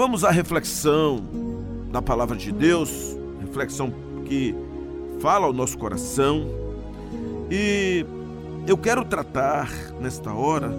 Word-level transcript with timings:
Vamos 0.00 0.24
à 0.24 0.30
reflexão 0.30 1.20
da 1.92 2.00
palavra 2.00 2.34
de 2.34 2.50
Deus, 2.50 3.18
reflexão 3.38 3.92
que 4.24 4.54
fala 5.20 5.44
ao 5.44 5.52
nosso 5.52 5.76
coração. 5.76 6.46
E 7.50 8.06
eu 8.66 8.78
quero 8.78 9.04
tratar 9.04 9.70
nesta 10.00 10.32
hora 10.32 10.72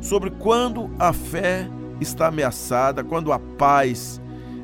sobre 0.00 0.30
quando 0.30 0.88
a 0.96 1.12
fé 1.12 1.68
está 2.00 2.28
ameaçada, 2.28 3.02
quando 3.02 3.32
a 3.32 3.40
paz 3.40 4.20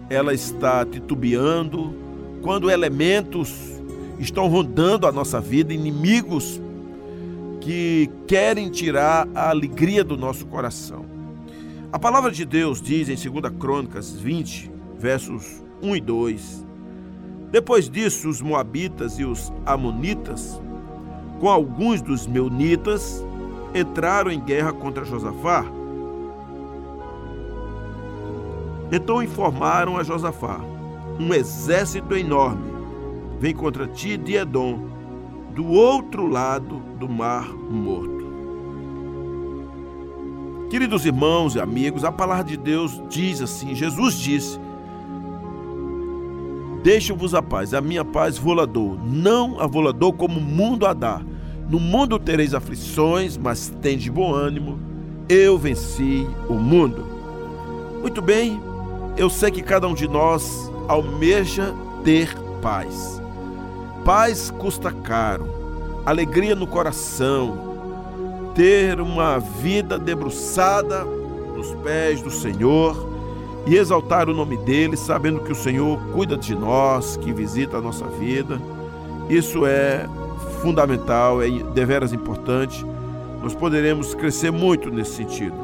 ela 0.09 0.33
está 0.33 0.87
titubeando, 0.87 1.93
quando 2.41 2.71
elementos 2.71 3.53
estão 4.21 4.47
rondando 4.47 5.09
a 5.09 5.11
nossa 5.11 5.41
vida, 5.41 5.75
inimigos 5.75 6.63
que 7.61 8.09
querem 8.29 8.71
tirar 8.71 9.27
a 9.35 9.51
alegria 9.51 10.05
do 10.05 10.17
nosso 10.17 10.47
coração. 10.47 11.14
A 11.95 11.99
palavra 12.01 12.33
de 12.33 12.45
Deus 12.45 12.83
diz 12.83 13.09
em 13.09 13.31
2 13.31 13.57
Crônicas 13.57 14.11
20, 14.11 14.69
versos 14.99 15.63
1 15.81 15.95
e 15.95 16.01
2: 16.01 16.67
Depois 17.53 17.89
disso, 17.89 18.29
os 18.29 18.43
Moabitas 18.43 19.17
e 19.21 19.25
os 19.25 19.53
Amonitas, 19.65 20.61
com 21.39 21.49
alguns 21.49 22.03
dos 22.03 22.27
Meunitas, 22.27 23.25
entraram 23.73 24.33
em 24.33 24.41
guerra 24.41 24.73
contra 24.73 25.05
Josafá. 25.05 25.65
Então 28.91 29.23
informaram 29.23 29.97
a 29.97 30.03
Josafá: 30.03 30.61
um 31.21 31.33
exército 31.33 32.17
enorme 32.17 32.75
vem 33.39 33.55
contra 33.55 33.87
ti 33.87 34.17
de 34.17 34.35
Edom, 34.35 34.81
do 35.55 35.65
outro 35.69 36.27
lado 36.27 36.83
do 36.99 37.09
mar 37.09 37.47
morto. 37.47 38.14
Queridos 40.75 41.07
irmãos 41.07 41.55
e 41.55 41.61
amigos, 41.61 42.03
a 42.03 42.11
palavra 42.11 42.43
de 42.43 42.57
Deus 42.57 43.01
diz 43.09 43.41
assim: 43.41 43.77
Jesus 43.77 44.19
disse: 44.19 44.59
Deixo-vos 46.83 47.33
a 47.33 47.41
paz, 47.41 47.73
a 47.73 47.81
minha 47.81 48.05
paz 48.05 48.37
vou 48.39 48.67
dou, 48.67 48.99
não 48.99 49.61
a 49.61 49.69
vou 49.69 49.93
dou 49.93 50.13
como 50.13 50.41
o 50.41 50.43
mundo 50.43 50.85
a 50.85 50.93
dá. 50.93 51.23
No 51.71 51.79
mundo 51.79 52.19
tereis 52.19 52.55
aflições, 52.55 53.37
mas 53.37 53.73
de 53.97 54.11
bom 54.11 54.35
ânimo, 54.35 54.81
eu 55.29 55.57
venci 55.57 56.27
o 56.49 56.55
mundo. 56.55 57.07
Muito 58.01 58.21
bem, 58.21 58.61
eu 59.17 59.31
sei 59.31 59.53
que 59.53 59.63
cada 59.63 59.87
um 59.87 59.95
de 59.95 60.09
nós 60.09 60.69
almeja 60.89 61.73
ter 62.03 62.37
paz. 62.61 63.23
Paz 64.05 64.51
custa 64.51 64.91
caro, 64.91 65.47
alegria 66.05 66.57
no 66.57 66.67
coração, 66.67 67.74
ter 68.55 69.01
uma 69.01 69.39
vida 69.39 69.99
debruçada 69.99 71.05
nos 71.05 71.75
pés 71.83 72.23
do 72.23 72.31
Senhor 72.31 73.13
e 73.67 73.77
exaltar 73.77 74.29
o 74.29 74.35
nome 74.35 74.57
dele, 74.59 74.97
sabendo 74.97 75.41
que 75.41 75.53
o 75.53 75.55
Senhor 75.55 75.99
cuida 76.13 76.37
de 76.37 76.55
nós, 76.55 77.17
que 77.17 77.33
visita 77.33 77.79
a 77.79 77.81
nossa 77.81 78.07
vida. 78.07 78.61
Isso 79.29 79.67
é 79.67 80.09
fundamental, 80.61 81.43
é 81.43 81.49
deveras 81.75 82.13
importante. 82.13 82.85
Nós 83.43 83.55
poderemos 83.55 84.15
crescer 84.15 84.51
muito 84.51 84.91
nesse 84.91 85.17
sentido. 85.17 85.57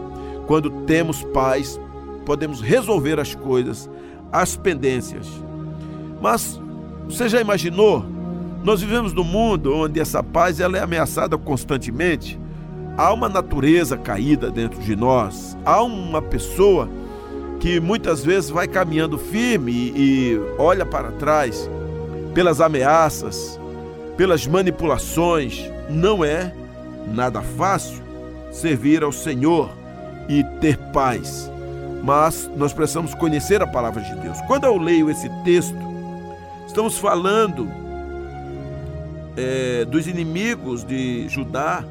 Quando 0.47 0.71
temos 0.85 1.23
paz, 1.23 1.79
podemos 2.25 2.61
resolver 2.61 3.21
as 3.21 3.35
coisas, 3.35 3.89
as 4.33 4.57
pendências. 4.57 5.27
Mas 6.21 6.61
você 7.09 7.29
já 7.29 7.41
imaginou 7.41 8.05
nós 8.63 8.83
vivemos 8.83 9.13
num 9.13 9.25
mundo 9.25 9.75
onde 9.75 9.99
essa 9.99 10.23
paz 10.23 10.61
ela 10.61 10.77
é 10.77 10.83
ameaçada 10.83 11.39
constantemente. 11.39 12.39
Há 13.01 13.15
uma 13.15 13.31
natureza 13.31 13.97
caída 13.97 14.51
dentro 14.51 14.79
de 14.79 14.95
nós. 14.95 15.57
Há 15.65 15.83
uma 15.83 16.21
pessoa 16.21 16.87
que 17.59 17.81
muitas 17.81 18.23
vezes 18.23 18.51
vai 18.51 18.69
caminhando 18.69 19.17
firme 19.17 19.73
e, 19.73 20.35
e 20.35 20.41
olha 20.59 20.85
para 20.85 21.11
trás 21.13 21.67
pelas 22.35 22.61
ameaças, 22.61 23.59
pelas 24.19 24.47
manipulações. 24.47 25.65
Não 25.89 26.23
é 26.23 26.53
nada 27.11 27.41
fácil 27.41 28.03
servir 28.53 29.03
ao 29.03 29.13
Senhor 29.13 29.71
e 30.29 30.45
ter 30.61 30.77
paz. 30.93 31.51
Mas 32.05 32.51
nós 32.55 32.75
precisamos 32.75 33.15
conhecer 33.15 33.63
a 33.63 33.67
palavra 33.67 34.03
de 34.03 34.15
Deus. 34.17 34.39
Quando 34.43 34.65
eu 34.65 34.77
leio 34.77 35.09
esse 35.09 35.31
texto, 35.43 35.75
estamos 36.67 36.99
falando 36.99 37.67
é, 39.39 39.87
dos 39.87 40.07
inimigos 40.07 40.85
de 40.85 41.27
Judá. 41.31 41.83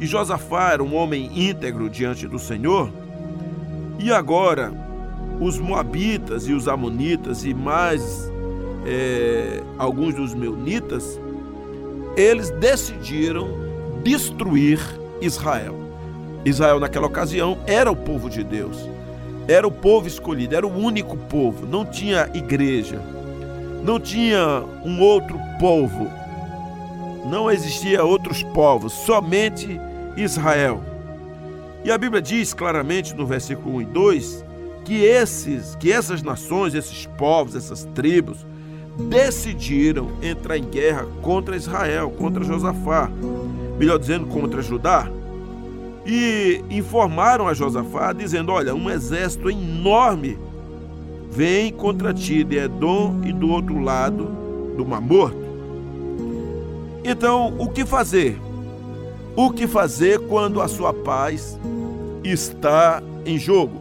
E 0.00 0.06
Josafá 0.06 0.72
era 0.72 0.82
um 0.82 0.96
homem 0.96 1.30
íntegro 1.34 1.90
diante 1.90 2.26
do 2.26 2.38
Senhor. 2.38 2.90
E 3.98 4.10
agora, 4.10 4.72
os 5.38 5.58
Moabitas 5.58 6.48
e 6.48 6.54
os 6.54 6.66
Amonitas 6.66 7.44
e 7.44 7.52
mais 7.52 8.30
é, 8.86 9.62
alguns 9.76 10.14
dos 10.14 10.34
Meunitas, 10.34 11.20
eles 12.16 12.48
decidiram 12.50 13.48
destruir 14.02 14.80
Israel. 15.20 15.76
Israel, 16.46 16.80
naquela 16.80 17.06
ocasião, 17.06 17.58
era 17.66 17.92
o 17.92 17.96
povo 17.96 18.30
de 18.30 18.42
Deus, 18.42 18.88
era 19.46 19.68
o 19.68 19.70
povo 19.70 20.08
escolhido, 20.08 20.56
era 20.56 20.66
o 20.66 20.74
único 20.74 21.14
povo, 21.16 21.66
não 21.66 21.84
tinha 21.84 22.30
igreja, 22.32 23.02
não 23.84 24.00
tinha 24.00 24.62
um 24.82 25.00
outro 25.00 25.38
povo. 25.58 26.10
Não 27.30 27.50
existia 27.50 28.02
outros 28.02 28.42
povos, 28.42 28.94
somente 28.94 29.78
Israel. 30.16 30.82
E 31.84 31.90
a 31.90 31.98
Bíblia 31.98 32.20
diz 32.20 32.52
claramente 32.52 33.14
no 33.14 33.26
versículo 33.26 33.76
1 33.76 33.82
e 33.82 33.84
2 33.86 34.44
que 34.84 35.04
esses, 35.04 35.74
que 35.76 35.92
essas 35.92 36.22
nações, 36.22 36.74
esses 36.74 37.06
povos, 37.06 37.54
essas 37.54 37.84
tribos 37.94 38.46
decidiram 39.08 40.10
entrar 40.22 40.58
em 40.58 40.64
guerra 40.64 41.06
contra 41.22 41.56
Israel, 41.56 42.10
contra 42.10 42.44
Josafá, 42.44 43.10
melhor 43.78 43.98
dizendo, 43.98 44.26
contra 44.26 44.62
Judá. 44.62 45.08
E 46.04 46.62
informaram 46.70 47.46
a 47.46 47.54
Josafá 47.54 48.12
dizendo: 48.12 48.52
"Olha, 48.52 48.74
um 48.74 48.90
exército 48.90 49.50
enorme 49.50 50.38
vem 51.30 51.72
contra 51.72 52.12
ti 52.12 52.42
de 52.42 52.58
Edom 52.58 53.20
e 53.24 53.32
do 53.32 53.48
outro 53.48 53.80
lado 53.80 54.28
do 54.76 54.84
Mar 54.84 55.00
Morto. 55.00 55.38
Então, 57.04 57.54
o 57.58 57.68
que 57.68 57.86
fazer? 57.86 58.38
O 59.42 59.50
que 59.50 59.66
fazer 59.66 60.18
quando 60.26 60.60
a 60.60 60.68
sua 60.68 60.92
paz 60.92 61.58
está 62.22 63.02
em 63.24 63.38
jogo? 63.38 63.80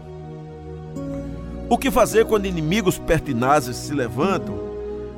O 1.69 1.77
que 1.77 1.91
fazer 1.91 2.23
quando 2.23 2.45
inimigos 2.45 2.97
pertinazes 2.97 3.75
se 3.75 3.93
levantam 3.93 4.57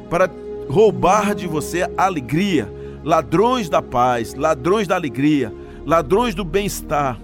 para 0.09 0.27
roubar 0.67 1.35
de 1.35 1.45
você 1.45 1.83
a 1.95 2.05
alegria? 2.05 2.67
Ladrões 3.03 3.69
da 3.69 3.83
paz, 3.83 4.33
ladrões 4.33 4.87
da 4.87 4.95
alegria, 4.95 5.53
ladrões 5.85 6.33
do 6.33 6.43
bem-estar. 6.43 7.19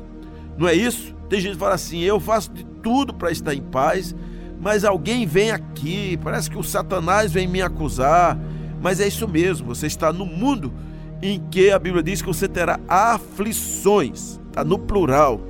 Não 0.56 0.68
é 0.68 0.76
isso? 0.76 1.16
Tem 1.28 1.42
gente 1.42 1.54
que 1.54 1.60
fala 1.60 1.74
assim: 1.74 2.02
eu 2.02 2.20
faço 2.20 2.52
de 2.52 2.64
tudo 2.84 3.16
para 3.16 3.32
estar 3.32 3.56
em 3.56 3.64
paz, 3.64 4.16
mas 4.62 4.86
alguém 4.86 5.26
vem 5.26 5.50
aqui, 5.50 6.20
parece 6.24 6.52
que 6.52 6.58
o 6.60 6.64
Satanás 6.64 7.32
vem 7.32 7.48
me 7.48 7.64
acusar, 7.64 8.38
mas 8.80 9.00
é 9.00 9.08
isso 9.08 9.28
mesmo, 9.28 9.74
você 9.74 9.88
está 9.88 10.14
no 10.14 10.24
mundo 10.28 10.72
em 11.22 11.40
que 11.50 11.72
a 11.72 11.80
Bíblia 11.80 12.04
diz 12.04 12.22
que 12.22 12.28
você 12.28 12.48
terá 12.48 12.80
aflições, 12.88 14.40
está 14.50 14.64
no 14.64 14.78
plural. 14.78 15.42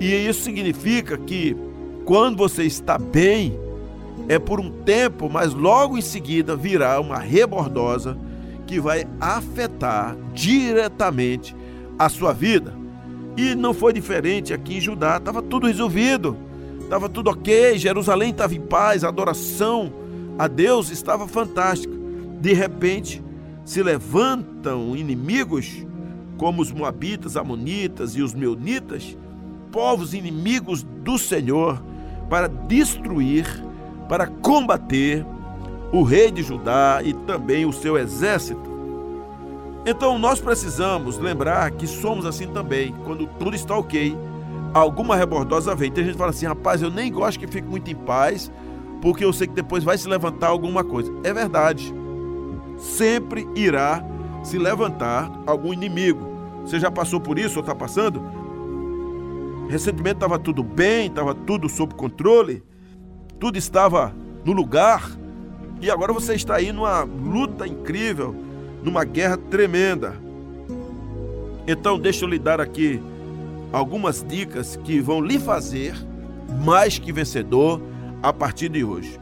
E 0.00 0.06
isso 0.06 0.42
significa 0.42 1.16
que 1.16 1.56
quando 2.04 2.36
você 2.36 2.64
está 2.64 2.98
bem, 2.98 3.58
é 4.28 4.38
por 4.38 4.60
um 4.60 4.70
tempo, 4.70 5.28
mas 5.30 5.54
logo 5.54 5.96
em 5.96 6.02
seguida 6.02 6.54
virá 6.56 7.00
uma 7.00 7.18
rebordosa 7.18 8.16
que 8.66 8.78
vai 8.80 9.06
afetar 9.20 10.16
diretamente 10.34 11.56
a 11.98 12.08
sua 12.08 12.32
vida. 12.32 12.74
E 13.36 13.54
não 13.54 13.72
foi 13.72 13.92
diferente 13.92 14.52
aqui 14.52 14.78
em 14.78 14.80
Judá, 14.80 15.16
estava 15.16 15.40
tudo 15.40 15.66
resolvido, 15.66 16.36
estava 16.80 17.08
tudo 17.08 17.30
ok, 17.30 17.78
Jerusalém 17.78 18.30
estava 18.30 18.54
em 18.54 18.60
paz, 18.60 19.04
a 19.04 19.08
adoração 19.08 19.92
a 20.38 20.46
Deus 20.46 20.90
estava 20.90 21.26
fantástica 21.26 21.98
de 22.40 22.52
repente 22.52 23.22
se 23.68 23.82
levantam 23.82 24.96
inimigos, 24.96 25.86
como 26.38 26.62
os 26.62 26.72
Moabitas, 26.72 27.36
Amonitas 27.36 28.16
e 28.16 28.22
os 28.22 28.32
Meunitas, 28.32 29.14
povos 29.70 30.14
inimigos 30.14 30.82
do 30.82 31.18
Senhor, 31.18 31.78
para 32.30 32.48
destruir, 32.48 33.44
para 34.08 34.26
combater 34.26 35.22
o 35.92 36.02
rei 36.02 36.30
de 36.30 36.42
Judá 36.42 37.02
e 37.04 37.12
também 37.12 37.66
o 37.66 37.72
seu 37.72 37.98
exército. 37.98 38.70
Então 39.84 40.18
nós 40.18 40.40
precisamos 40.40 41.18
lembrar 41.18 41.70
que 41.72 41.86
somos 41.86 42.24
assim 42.24 42.46
também. 42.46 42.94
Quando 43.04 43.26
tudo 43.38 43.54
está 43.54 43.76
ok, 43.76 44.16
alguma 44.72 45.14
rebordosa 45.14 45.74
vem. 45.74 45.92
Tem 45.92 46.04
gente 46.04 46.14
que 46.14 46.18
fala 46.18 46.30
assim, 46.30 46.46
rapaz, 46.46 46.80
eu 46.80 46.90
nem 46.90 47.12
gosto 47.12 47.38
que 47.38 47.46
fique 47.46 47.68
muito 47.68 47.90
em 47.90 47.94
paz, 47.94 48.50
porque 49.02 49.22
eu 49.22 49.32
sei 49.34 49.46
que 49.46 49.52
depois 49.52 49.84
vai 49.84 49.98
se 49.98 50.08
levantar 50.08 50.46
alguma 50.46 50.82
coisa. 50.82 51.12
É 51.22 51.34
verdade 51.34 51.97
sempre 52.78 53.46
irá 53.54 54.02
se 54.42 54.58
levantar 54.58 55.30
algum 55.46 55.72
inimigo. 55.72 56.26
Você 56.62 56.78
já 56.80 56.90
passou 56.90 57.20
por 57.20 57.38
isso 57.38 57.58
ou 57.58 57.60
está 57.60 57.74
passando? 57.74 58.22
Recentemente 59.68 60.16
estava 60.16 60.38
tudo 60.38 60.62
bem, 60.62 61.08
estava 61.08 61.34
tudo 61.34 61.68
sob 61.68 61.94
controle, 61.94 62.62
tudo 63.38 63.58
estava 63.58 64.14
no 64.44 64.52
lugar, 64.52 65.10
e 65.80 65.90
agora 65.90 66.12
você 66.12 66.34
está 66.34 66.56
aí 66.56 66.72
numa 66.72 67.02
luta 67.02 67.66
incrível, 67.66 68.34
numa 68.82 69.04
guerra 69.04 69.36
tremenda. 69.36 70.14
Então, 71.66 71.98
deixa 71.98 72.24
eu 72.24 72.28
lhe 72.28 72.38
dar 72.38 72.60
aqui 72.60 73.00
algumas 73.70 74.24
dicas 74.26 74.76
que 74.76 75.00
vão 75.00 75.20
lhe 75.20 75.38
fazer 75.38 75.94
mais 76.64 76.98
que 76.98 77.12
vencedor 77.12 77.80
a 78.22 78.32
partir 78.32 78.70
de 78.70 78.82
hoje. 78.82 79.20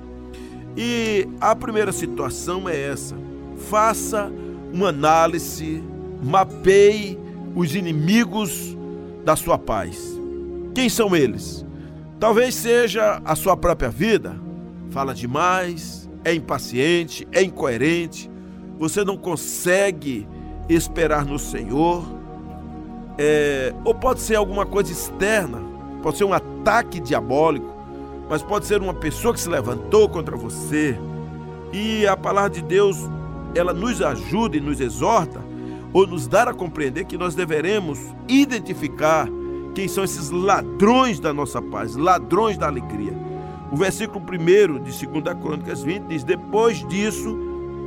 E 0.77 1.27
a 1.41 1.55
primeira 1.57 1.91
situação 1.91 2.69
é 2.69 2.81
essa: 2.81 3.17
faça 3.57 4.31
uma 4.73 4.89
análise, 4.89 5.83
mapeie 6.23 7.19
os 7.55 7.75
inimigos 7.75 8.77
da 9.25 9.35
sua 9.35 9.59
paz. 9.59 10.21
Quem 10.75 10.89
são 10.89 11.17
eles? 11.17 11.65
Talvez 12.21 12.55
seja 12.55 13.21
a 13.25 13.35
sua 13.35 13.57
própria 13.57 13.89
vida. 13.89 14.37
Fala 14.91 15.15
demais, 15.15 16.09
é 16.25 16.35
impaciente, 16.35 17.27
é 17.33 17.43
incoerente, 17.43 18.31
você 18.79 19.05
não 19.05 19.17
consegue 19.17 20.27
esperar 20.69 21.25
no 21.25 21.39
Senhor. 21.39 22.05
É, 23.19 23.75
ou 23.85 23.95
pode 23.95 24.21
ser 24.21 24.37
alguma 24.37 24.67
coisa 24.67 24.93
externa, 24.93 25.63
pode 26.03 26.19
ser 26.19 26.25
um 26.25 26.33
ataque 26.33 27.01
diabólico, 27.01 27.75
mas 28.29 28.43
pode 28.43 28.67
ser 28.67 28.81
uma 28.83 28.95
pessoa 28.95 29.33
que 29.33 29.41
se 29.41 29.49
levantou 29.49 30.09
contra 30.09 30.37
você. 30.37 30.99
E 31.73 32.07
a 32.07 32.17
palavra 32.17 32.51
de 32.51 32.63
Deus, 32.63 32.99
ela 33.57 33.73
nos 33.73 34.03
ajuda 34.03 34.57
e 34.57 34.61
nos 34.61 34.81
exorta, 34.81 35.41
ou 35.93 36.07
nos 36.07 36.27
dá 36.27 36.45
a 36.45 36.55
compreender 36.55 37.05
que 37.05 37.17
nós 37.17 37.35
deveremos 37.35 37.99
identificar 38.29 39.29
quem 39.75 39.89
são 39.89 40.05
esses 40.05 40.31
ladrões 40.31 41.21
da 41.21 41.33
nossa 41.33 41.61
paz, 41.61 41.97
ladrões 41.97 42.57
da 42.57 42.67
alegria. 42.67 43.13
O 43.71 43.77
versículo 43.77 44.25
1 44.25 44.83
de 44.83 45.07
2 45.07 45.35
Crônicas 45.41 45.83
20 45.83 46.05
diz: 46.05 46.25
Depois 46.25 46.87
disso, 46.89 47.37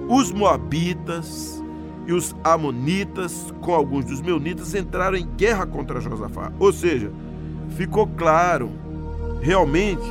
os 0.07 0.31
Moabitas 0.31 1.63
e 2.05 2.13
os 2.13 2.35
Amonitas, 2.43 3.53
com 3.61 3.73
alguns 3.73 4.05
dos 4.05 4.21
Meunitas, 4.21 4.73
entraram 4.73 5.17
em 5.17 5.27
guerra 5.37 5.65
contra 5.65 6.01
Josafá. 6.01 6.51
Ou 6.59 6.73
seja, 6.73 7.11
ficou 7.77 8.07
claro 8.07 8.71
realmente 9.41 10.03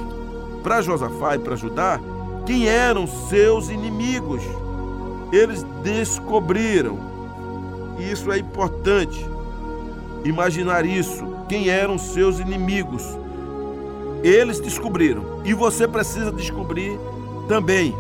para 0.63 0.81
Josafá 0.81 1.35
e 1.35 1.39
para 1.39 1.57
Judá 1.57 2.01
quem 2.47 2.67
eram 2.67 3.07
seus 3.07 3.69
inimigos. 3.69 4.43
Eles 5.33 5.63
descobriram, 5.83 6.99
e 7.99 8.11
isso 8.11 8.33
é 8.33 8.39
importante, 8.39 9.25
imaginar 10.25 10.87
isso, 10.87 11.25
quem 11.49 11.69
eram 11.69 11.99
seus 11.99 12.39
inimigos. 12.39 13.05
Eles 14.23 14.59
descobriram, 14.59 15.43
e 15.45 15.53
você 15.55 15.87
precisa 15.87 16.33
descobrir 16.33 16.99
também. 17.47 17.95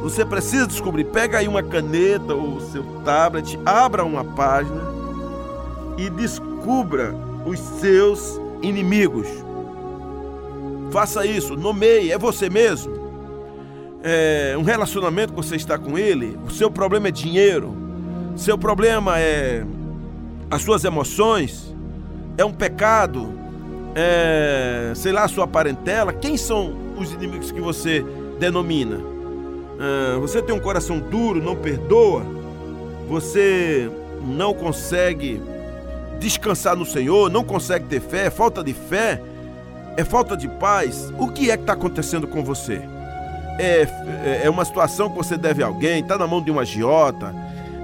Você 0.00 0.24
precisa 0.24 0.66
descobrir. 0.66 1.04
Pega 1.04 1.38
aí 1.38 1.46
uma 1.46 1.62
caneta 1.62 2.34
ou 2.34 2.60
seu 2.60 2.82
tablet, 3.04 3.58
abra 3.64 4.04
uma 4.04 4.24
página 4.24 4.82
e 5.96 6.10
descubra 6.10 7.14
os 7.46 7.58
seus 7.58 8.40
inimigos. 8.60 9.28
Faça 10.90 11.24
isso, 11.24 11.56
nomeie, 11.56 12.10
é 12.10 12.18
você 12.18 12.50
mesmo. 12.50 13.01
É 14.02 14.54
um 14.58 14.62
relacionamento 14.62 15.32
que 15.32 15.36
você 15.36 15.56
está 15.56 15.78
com 15.78 15.96
ele, 15.96 16.38
o 16.44 16.50
seu 16.50 16.70
problema 16.70 17.08
é 17.08 17.10
dinheiro, 17.10 17.76
seu 18.36 18.58
problema 18.58 19.18
é 19.18 19.64
as 20.50 20.62
suas 20.62 20.84
emoções, 20.84 21.74
é 22.36 22.44
um 22.44 22.52
pecado, 22.52 23.32
é, 23.94 24.92
sei 24.94 25.12
lá, 25.12 25.24
a 25.24 25.28
sua 25.28 25.46
parentela. 25.46 26.12
Quem 26.12 26.36
são 26.36 26.74
os 26.98 27.12
inimigos 27.12 27.52
que 27.52 27.60
você 27.60 28.04
denomina? 28.38 29.00
É, 29.78 30.18
você 30.18 30.42
tem 30.42 30.54
um 30.54 30.60
coração 30.60 30.98
duro, 30.98 31.42
não 31.42 31.56
perdoa, 31.56 32.24
você 33.08 33.90
não 34.24 34.52
consegue 34.52 35.40
descansar 36.18 36.76
no 36.76 36.84
Senhor, 36.84 37.30
não 37.30 37.44
consegue 37.44 37.86
ter 37.86 38.00
fé, 38.00 38.26
é 38.26 38.30
falta 38.30 38.62
de 38.64 38.72
fé 38.72 39.20
é 39.96 40.04
falta 40.04 40.36
de 40.36 40.48
paz, 40.48 41.12
o 41.18 41.28
que 41.28 41.50
é 41.50 41.56
que 41.56 41.62
está 41.62 41.74
acontecendo 41.74 42.26
com 42.26 42.42
você? 42.42 42.80
É, 43.58 44.42
é 44.44 44.50
uma 44.50 44.64
situação 44.64 45.10
que 45.10 45.16
você 45.16 45.36
deve 45.36 45.62
a 45.62 45.66
alguém, 45.66 46.00
está 46.00 46.16
na 46.16 46.26
mão 46.26 46.42
de 46.42 46.50
um 46.50 46.58
agiota, 46.58 47.34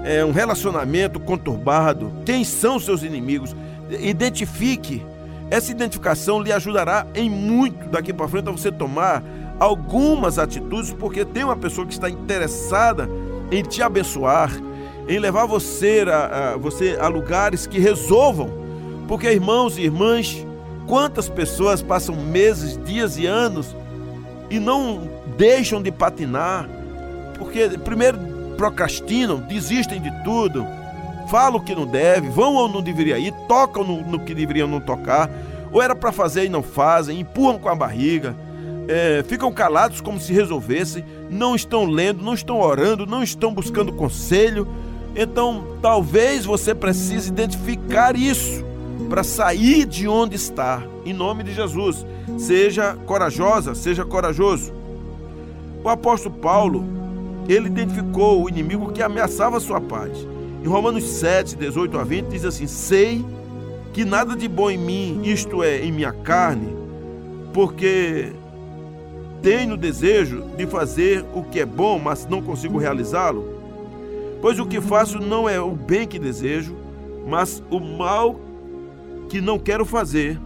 é 0.03 0.23
um 0.25 0.31
relacionamento 0.31 1.19
conturbado. 1.19 2.11
Quem 2.25 2.43
são 2.43 2.79
seus 2.79 3.03
inimigos? 3.03 3.55
Identifique. 3.99 5.05
Essa 5.51 5.71
identificação 5.71 6.41
lhe 6.41 6.51
ajudará 6.51 7.07
em 7.15 7.29
muito 7.29 7.89
daqui 7.89 8.13
para 8.13 8.27
frente 8.27 8.49
a 8.49 8.51
você 8.51 8.71
tomar 8.71 9.23
algumas 9.59 10.37
atitudes, 10.37 10.93
porque 10.93 11.25
tem 11.25 11.43
uma 11.43 11.55
pessoa 11.55 11.85
que 11.85 11.93
está 11.93 12.09
interessada 12.09 13.09
em 13.51 13.63
te 13.63 13.81
abençoar, 13.81 14.51
em 15.07 15.17
levar 15.17 15.45
você 15.45 16.05
a, 16.07 16.53
a, 16.53 16.57
você 16.57 16.97
a 16.99 17.07
lugares 17.07 17.65
que 17.65 17.79
resolvam. 17.79 18.49
Porque 19.07 19.27
irmãos 19.27 19.77
e 19.77 19.81
irmãs, 19.81 20.45
Quantas 20.89 21.29
pessoas 21.29 21.83
passam 21.83 22.15
meses, 22.15 22.75
dias 22.83 23.15
e 23.15 23.27
anos 23.27 23.75
e 24.49 24.59
não 24.59 25.07
deixam 25.39 25.81
de 25.81 25.89
patinar, 25.89 26.69
porque 27.37 27.69
primeiro 27.77 28.19
procrastinam, 28.57 29.39
desistem 29.39 30.01
de 30.01 30.11
tudo, 30.21 30.67
falam 31.31 31.61
o 31.61 31.63
que 31.63 31.73
não 31.73 31.87
deve, 31.87 32.27
vão 32.27 32.55
ou 32.55 32.67
não 32.67 32.81
deveria 32.81 33.17
ir, 33.17 33.33
tocam 33.47 33.85
no, 33.85 34.01
no 34.01 34.19
que 34.19 34.35
deveriam 34.35 34.67
não 34.67 34.81
tocar, 34.81 35.29
ou 35.71 35.81
era 35.81 35.95
para 35.95 36.11
fazer 36.11 36.43
e 36.43 36.49
não 36.49 36.61
fazem, 36.61 37.21
empurram 37.21 37.57
com 37.57 37.69
a 37.69 37.75
barriga, 37.75 38.35
é, 38.89 39.23
ficam 39.25 39.49
calados 39.49 40.01
como 40.01 40.19
se 40.19 40.33
resolvessem, 40.33 41.05
não 41.29 41.55
estão 41.55 41.85
lendo, 41.85 42.21
não 42.21 42.33
estão 42.33 42.59
orando, 42.59 43.05
não 43.05 43.23
estão 43.23 43.53
buscando 43.53 43.93
conselho. 43.93 44.67
Então, 45.15 45.77
talvez 45.81 46.43
você 46.43 46.75
precise 46.75 47.29
identificar 47.29 48.13
isso 48.13 48.65
para 49.09 49.23
sair 49.23 49.85
de 49.85 50.05
onde 50.05 50.35
está, 50.35 50.83
em 51.05 51.13
nome 51.13 51.43
de 51.43 51.53
Jesus. 51.53 52.05
Seja 52.37 52.97
corajosa, 53.05 53.73
seja 53.73 54.03
corajoso. 54.03 54.78
O 55.83 55.89
apóstolo 55.89 56.35
Paulo, 56.35 56.83
ele 57.47 57.67
identificou 57.67 58.43
o 58.43 58.49
inimigo 58.49 58.91
que 58.91 59.01
ameaçava 59.01 59.59
sua 59.59 59.79
paz. 59.79 60.11
Em 60.63 60.67
Romanos 60.67 61.05
7, 61.05 61.55
18 61.55 61.97
a 61.97 62.03
20, 62.03 62.27
diz 62.27 62.43
assim: 62.43 62.67
Sei 62.67 63.25
que 63.93 64.03
nada 64.03 64.35
de 64.35 64.47
bom 64.47 64.69
em 64.69 64.77
mim, 64.77 65.21
isto 65.23 65.63
é, 65.63 65.83
em 65.83 65.91
minha 65.91 66.11
carne, 66.11 66.75
porque 67.53 68.33
tenho 69.41 69.77
desejo 69.77 70.43
de 70.57 70.67
fazer 70.67 71.25
o 71.33 71.43
que 71.43 71.61
é 71.61 71.65
bom, 71.65 71.97
mas 71.97 72.27
não 72.27 72.41
consigo 72.41 72.77
realizá-lo. 72.77 73.57
Pois 74.41 74.59
o 74.59 74.65
que 74.65 74.81
faço 74.81 75.19
não 75.19 75.47
é 75.47 75.59
o 75.59 75.71
bem 75.71 76.07
que 76.07 76.19
desejo, 76.19 76.75
mas 77.25 77.63
o 77.69 77.79
mal 77.79 78.39
que 79.29 79.39
não 79.39 79.57
quero 79.57 79.85
fazer, 79.85 80.39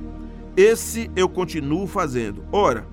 esse 0.55 1.09
eu 1.15 1.27
continuo 1.27 1.87
fazendo. 1.87 2.43
Ora, 2.51 2.85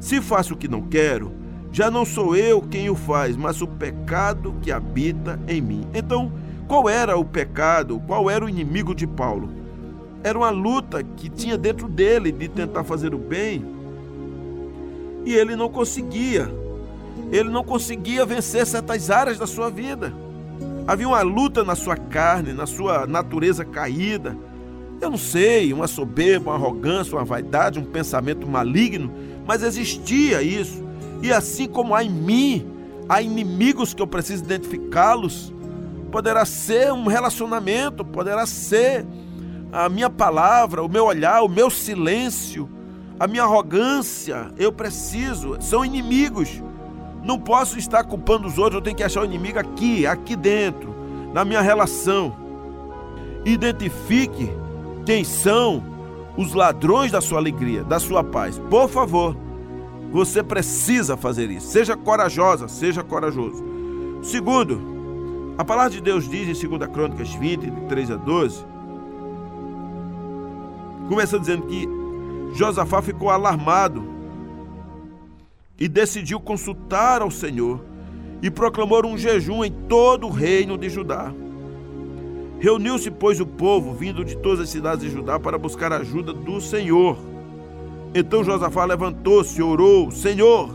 se 0.00 0.20
faço 0.20 0.54
o 0.54 0.56
que 0.56 0.66
não 0.66 0.82
quero, 0.82 1.39
já 1.72 1.90
não 1.90 2.04
sou 2.04 2.34
eu 2.34 2.60
quem 2.60 2.90
o 2.90 2.94
faz, 2.94 3.36
mas 3.36 3.60
o 3.62 3.66
pecado 3.66 4.54
que 4.60 4.72
habita 4.72 5.38
em 5.46 5.60
mim. 5.60 5.86
Então, 5.94 6.32
qual 6.66 6.88
era 6.88 7.16
o 7.16 7.24
pecado? 7.24 8.00
Qual 8.06 8.28
era 8.30 8.44
o 8.44 8.48
inimigo 8.48 8.94
de 8.94 9.06
Paulo? 9.06 9.50
Era 10.22 10.36
uma 10.36 10.50
luta 10.50 11.02
que 11.02 11.28
tinha 11.28 11.56
dentro 11.56 11.88
dele 11.88 12.30
de 12.30 12.48
tentar 12.48 12.84
fazer 12.84 13.14
o 13.14 13.18
bem 13.18 13.64
e 15.24 15.34
ele 15.34 15.56
não 15.56 15.68
conseguia. 15.68 16.50
Ele 17.30 17.48
não 17.48 17.62
conseguia 17.62 18.26
vencer 18.26 18.66
certas 18.66 19.10
áreas 19.10 19.38
da 19.38 19.46
sua 19.46 19.70
vida. 19.70 20.12
Havia 20.86 21.06
uma 21.06 21.22
luta 21.22 21.62
na 21.62 21.74
sua 21.74 21.96
carne, 21.96 22.52
na 22.52 22.66
sua 22.66 23.06
natureza 23.06 23.64
caída 23.64 24.36
eu 25.00 25.10
não 25.10 25.18
sei, 25.18 25.72
uma 25.72 25.86
soberba, 25.86 26.50
uma 26.50 26.56
arrogância, 26.56 27.16
uma 27.16 27.24
vaidade, 27.24 27.78
um 27.78 27.84
pensamento 27.84 28.46
maligno, 28.46 29.10
mas 29.46 29.62
existia 29.62 30.42
isso. 30.42 30.84
E 31.22 31.32
assim 31.32 31.66
como 31.68 31.94
há 31.94 32.02
em 32.02 32.10
mim, 32.10 32.66
há 33.08 33.20
inimigos 33.20 33.92
que 33.92 34.00
eu 34.00 34.06
preciso 34.06 34.44
identificá-los. 34.44 35.52
Poderá 36.10 36.44
ser 36.44 36.92
um 36.92 37.06
relacionamento, 37.06 38.04
poderá 38.04 38.46
ser 38.46 39.06
a 39.72 39.88
minha 39.88 40.10
palavra, 40.10 40.82
o 40.82 40.88
meu 40.88 41.04
olhar, 41.04 41.42
o 41.42 41.48
meu 41.48 41.70
silêncio, 41.70 42.68
a 43.18 43.26
minha 43.26 43.42
arrogância. 43.42 44.50
Eu 44.56 44.72
preciso, 44.72 45.56
são 45.60 45.84
inimigos. 45.84 46.62
Não 47.22 47.38
posso 47.38 47.78
estar 47.78 48.02
culpando 48.04 48.48
os 48.48 48.58
outros, 48.58 48.76
eu 48.76 48.82
tenho 48.82 48.96
que 48.96 49.04
achar 49.04 49.22
o 49.22 49.24
inimigo 49.24 49.58
aqui, 49.58 50.06
aqui 50.06 50.34
dentro, 50.34 50.94
na 51.34 51.44
minha 51.44 51.60
relação. 51.60 52.34
Identifique 53.44 54.50
quem 55.04 55.22
são 55.22 55.82
os 56.36 56.54
ladrões 56.54 57.12
da 57.12 57.20
sua 57.20 57.38
alegria, 57.38 57.84
da 57.84 57.98
sua 58.00 58.24
paz. 58.24 58.58
Por 58.70 58.88
favor, 58.88 59.36
você 60.10 60.42
precisa 60.42 61.16
fazer 61.16 61.50
isso. 61.50 61.68
Seja 61.68 61.96
corajosa, 61.96 62.68
seja 62.68 63.02
corajoso. 63.02 63.64
Segundo, 64.22 65.54
a 65.56 65.64
palavra 65.64 65.90
de 65.90 66.00
Deus 66.00 66.28
diz 66.28 66.62
em 66.62 66.68
2 66.68 66.90
Crônicas 66.90 67.32
20, 67.32 67.70
de 67.70 67.80
3 67.82 68.10
a 68.10 68.16
12, 68.16 68.64
começa 71.08 71.38
dizendo 71.38 71.66
que 71.66 71.88
Josafá 72.54 73.00
ficou 73.00 73.30
alarmado 73.30 74.04
e 75.78 75.88
decidiu 75.88 76.40
consultar 76.40 77.22
ao 77.22 77.30
Senhor 77.30 77.80
e 78.42 78.50
proclamou 78.50 79.04
um 79.06 79.16
jejum 79.16 79.64
em 79.64 79.70
todo 79.70 80.26
o 80.26 80.30
reino 80.30 80.76
de 80.76 80.88
Judá. 80.88 81.32
Reuniu-se, 82.58 83.10
pois, 83.10 83.40
o 83.40 83.46
povo 83.46 83.94
vindo 83.94 84.24
de 84.24 84.36
todas 84.36 84.60
as 84.60 84.68
cidades 84.68 85.04
de 85.04 85.10
Judá 85.10 85.38
para 85.38 85.56
buscar 85.56 85.92
a 85.92 85.98
ajuda 85.98 86.32
do 86.32 86.60
Senhor. 86.60 87.29
Então 88.14 88.44
Josafá 88.44 88.84
levantou-se 88.84 89.58
e 89.58 89.62
orou: 89.62 90.10
Senhor, 90.10 90.70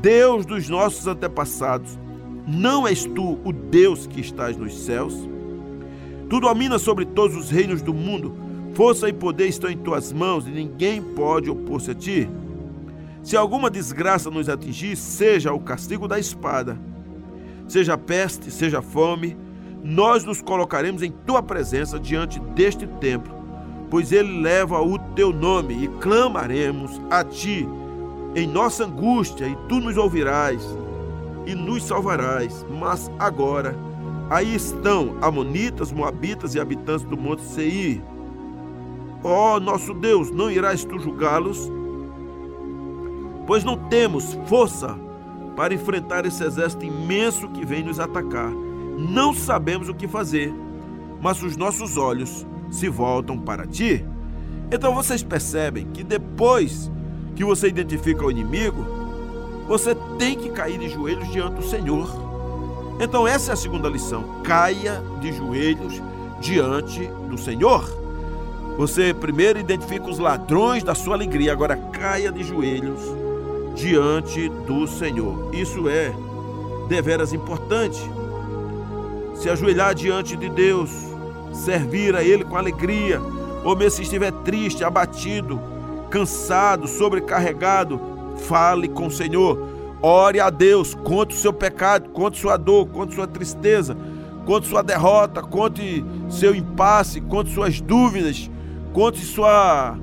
Deus 0.00 0.44
dos 0.44 0.68
nossos 0.68 1.06
antepassados, 1.06 1.98
não 2.46 2.86
és 2.86 3.04
tu 3.04 3.38
o 3.44 3.52
Deus 3.52 4.06
que 4.06 4.20
estás 4.20 4.56
nos 4.56 4.84
céus? 4.84 5.14
Tu 6.28 6.40
dominas 6.40 6.82
sobre 6.82 7.04
todos 7.04 7.36
os 7.36 7.50
reinos 7.50 7.80
do 7.80 7.94
mundo, 7.94 8.34
força 8.74 9.08
e 9.08 9.12
poder 9.12 9.48
estão 9.48 9.70
em 9.70 9.76
tuas 9.76 10.12
mãos 10.12 10.46
e 10.46 10.50
ninguém 10.50 11.00
pode 11.00 11.50
opor-se 11.50 11.90
a 11.90 11.94
ti. 11.94 12.28
Se 13.22 13.36
alguma 13.36 13.70
desgraça 13.70 14.30
nos 14.30 14.50
atingir, 14.50 14.96
seja 14.96 15.52
o 15.52 15.60
castigo 15.60 16.06
da 16.06 16.18
espada, 16.18 16.78
seja 17.66 17.96
peste, 17.96 18.50
seja 18.50 18.82
fome, 18.82 19.36
nós 19.82 20.24
nos 20.24 20.42
colocaremos 20.42 21.02
em 21.02 21.10
tua 21.10 21.42
presença 21.42 21.98
diante 21.98 22.38
deste 22.40 22.86
templo, 22.86 23.34
pois 23.94 24.10
ele 24.10 24.40
leva 24.40 24.82
o 24.82 24.98
teu 24.98 25.32
nome 25.32 25.84
e 25.84 25.86
clamaremos 26.00 27.00
a 27.08 27.22
ti 27.22 27.64
em 28.34 28.44
nossa 28.44 28.86
angústia, 28.86 29.46
e 29.46 29.54
tu 29.68 29.78
nos 29.78 29.96
ouvirás 29.96 30.66
e 31.46 31.54
nos 31.54 31.84
salvarás. 31.84 32.66
Mas 32.68 33.08
agora, 33.20 33.78
aí 34.28 34.52
estão 34.52 35.16
Amonitas, 35.22 35.92
Moabitas 35.92 36.56
e 36.56 36.60
habitantes 36.60 37.06
do 37.06 37.16
monte 37.16 37.42
Seir. 37.42 38.02
Ó 39.22 39.54
oh, 39.54 39.60
nosso 39.60 39.94
Deus, 39.94 40.28
não 40.28 40.50
irás 40.50 40.84
tu 40.84 40.98
julgá-los? 40.98 41.70
pois 43.46 43.62
não 43.62 43.76
temos 43.76 44.36
força 44.48 44.98
para 45.54 45.72
enfrentar 45.72 46.26
esse 46.26 46.42
exército 46.42 46.84
imenso 46.84 47.48
que 47.50 47.64
vem 47.64 47.84
nos 47.84 48.00
atacar. 48.00 48.50
Não 48.98 49.32
sabemos 49.32 49.88
o 49.88 49.94
que 49.94 50.08
fazer, 50.08 50.52
mas 51.22 51.40
os 51.40 51.56
nossos 51.56 51.96
olhos 51.96 52.44
se 52.74 52.88
voltam 52.88 53.38
para 53.38 53.66
ti. 53.66 54.04
Então 54.70 54.94
vocês 54.94 55.22
percebem 55.22 55.86
que 55.92 56.02
depois 56.02 56.90
que 57.36 57.44
você 57.44 57.68
identifica 57.68 58.26
o 58.26 58.30
inimigo, 58.30 58.84
você 59.68 59.94
tem 60.18 60.36
que 60.36 60.50
cair 60.50 60.78
de 60.78 60.88
joelhos 60.88 61.30
diante 61.30 61.54
do 61.54 61.64
Senhor. 61.64 62.10
Então 63.00 63.26
essa 63.26 63.52
é 63.52 63.54
a 63.54 63.56
segunda 63.56 63.88
lição: 63.88 64.42
caia 64.42 65.00
de 65.20 65.32
joelhos 65.32 66.02
diante 66.40 67.06
do 67.28 67.38
Senhor. 67.38 67.84
Você 68.76 69.14
primeiro 69.14 69.60
identifica 69.60 70.10
os 70.10 70.18
ladrões 70.18 70.82
da 70.82 70.96
sua 70.96 71.14
alegria, 71.14 71.52
agora 71.52 71.76
caia 71.76 72.32
de 72.32 72.42
joelhos 72.42 73.00
diante 73.76 74.48
do 74.48 74.86
Senhor. 74.88 75.54
Isso 75.54 75.88
é 75.88 76.12
deveras 76.88 77.32
importante. 77.32 78.00
Se 79.36 79.48
ajoelhar 79.48 79.94
diante 79.94 80.36
de 80.36 80.48
Deus, 80.48 80.90
servir 81.54 82.14
a 82.16 82.22
Ele 82.22 82.44
com 82.44 82.56
alegria, 82.56 83.20
ou 83.64 83.74
mesmo 83.76 83.92
se 83.92 84.02
estiver 84.02 84.30
triste, 84.30 84.84
abatido, 84.84 85.60
cansado, 86.10 86.86
sobrecarregado, 86.86 88.00
fale 88.46 88.88
com 88.88 89.06
o 89.06 89.10
Senhor. 89.10 89.74
Ore 90.02 90.38
a 90.38 90.50
Deus, 90.50 90.94
conte 90.94 91.34
o 91.34 91.38
seu 91.38 91.52
pecado, 91.52 92.10
conte 92.10 92.38
sua 92.38 92.56
dor, 92.56 92.86
conte 92.88 93.14
sua 93.14 93.26
tristeza, 93.26 93.96
conte 94.44 94.66
sua 94.66 94.82
derrota, 94.82 95.40
conte 95.40 96.04
seu 96.28 96.54
impasse, 96.54 97.20
conte 97.22 97.50
suas 97.50 97.80
dúvidas, 97.80 98.50
conte 98.92 99.20
sua 99.20 99.96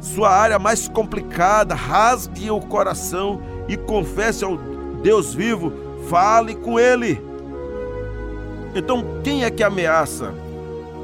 sua 0.00 0.30
área 0.30 0.58
mais 0.58 0.88
complicada, 0.88 1.76
rasgue 1.76 2.50
o 2.50 2.60
coração 2.60 3.40
e 3.68 3.76
confesse 3.76 4.44
ao 4.44 4.58
Deus 5.00 5.32
vivo, 5.32 5.72
fale 6.08 6.56
com 6.56 6.78
Ele. 6.78 7.22
Então, 8.74 9.04
quem 9.22 9.44
é 9.44 9.50
que 9.50 9.62
ameaça 9.62 10.34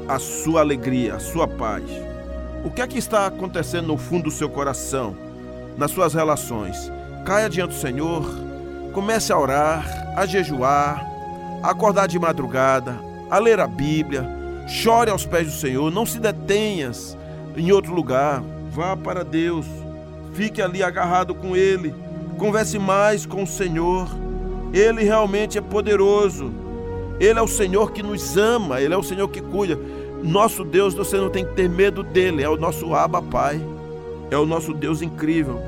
a 0.09 0.19
sua 0.19 0.61
alegria, 0.61 1.15
a 1.15 1.19
sua 1.19 1.47
paz? 1.47 1.83
O 2.65 2.69
que 2.69 2.81
é 2.81 2.87
que 2.87 2.97
está 2.97 3.25
acontecendo 3.27 3.87
no 3.87 3.97
fundo 3.97 4.25
do 4.25 4.31
seu 4.31 4.49
coração, 4.49 5.15
nas 5.77 5.91
suas 5.91 6.13
relações? 6.13 6.91
Caia 7.25 7.49
diante 7.49 7.75
do 7.75 7.79
Senhor, 7.79 8.25
comece 8.91 9.31
a 9.31 9.39
orar, 9.39 9.85
a 10.17 10.25
jejuar, 10.25 11.05
a 11.63 11.69
acordar 11.69 12.07
de 12.07 12.19
madrugada, 12.19 12.99
a 13.29 13.37
ler 13.37 13.59
a 13.59 13.67
Bíblia, 13.67 14.27
chore 14.67 15.09
aos 15.11 15.25
pés 15.25 15.47
do 15.47 15.53
Senhor, 15.53 15.89
não 15.91 16.05
se 16.05 16.19
detenhas 16.19 17.17
em 17.55 17.71
outro 17.71 17.93
lugar, 17.93 18.43
Vá 18.71 18.95
para 18.95 19.23
Deus, 19.23 19.65
fique 20.33 20.61
ali 20.61 20.83
agarrado 20.83 21.33
com 21.33 21.55
Ele, 21.55 21.93
converse 22.37 22.77
mais 22.77 23.25
com 23.25 23.43
o 23.43 23.47
Senhor. 23.47 24.07
Ele 24.71 25.03
realmente 25.03 25.57
é 25.57 25.61
poderoso. 25.61 26.51
Ele 27.19 27.37
é 27.37 27.41
o 27.41 27.47
Senhor 27.47 27.91
que 27.91 28.03
nos 28.03 28.37
ama, 28.37 28.79
Ele 28.79 28.93
é 28.93 28.97
o 28.97 29.03
Senhor 29.03 29.27
que 29.27 29.41
cuida. 29.41 29.77
Nosso 30.23 30.63
Deus, 30.63 30.93
você 30.93 31.17
não 31.17 31.29
tem 31.29 31.45
que 31.45 31.53
ter 31.53 31.69
medo 31.69 32.03
dele, 32.03 32.43
é 32.43 32.49
o 32.49 32.57
nosso 32.57 32.93
Abba 32.93 33.21
Pai, 33.21 33.59
é 34.29 34.37
o 34.37 34.45
nosso 34.45 34.73
Deus 34.73 35.01
incrível. 35.01 35.59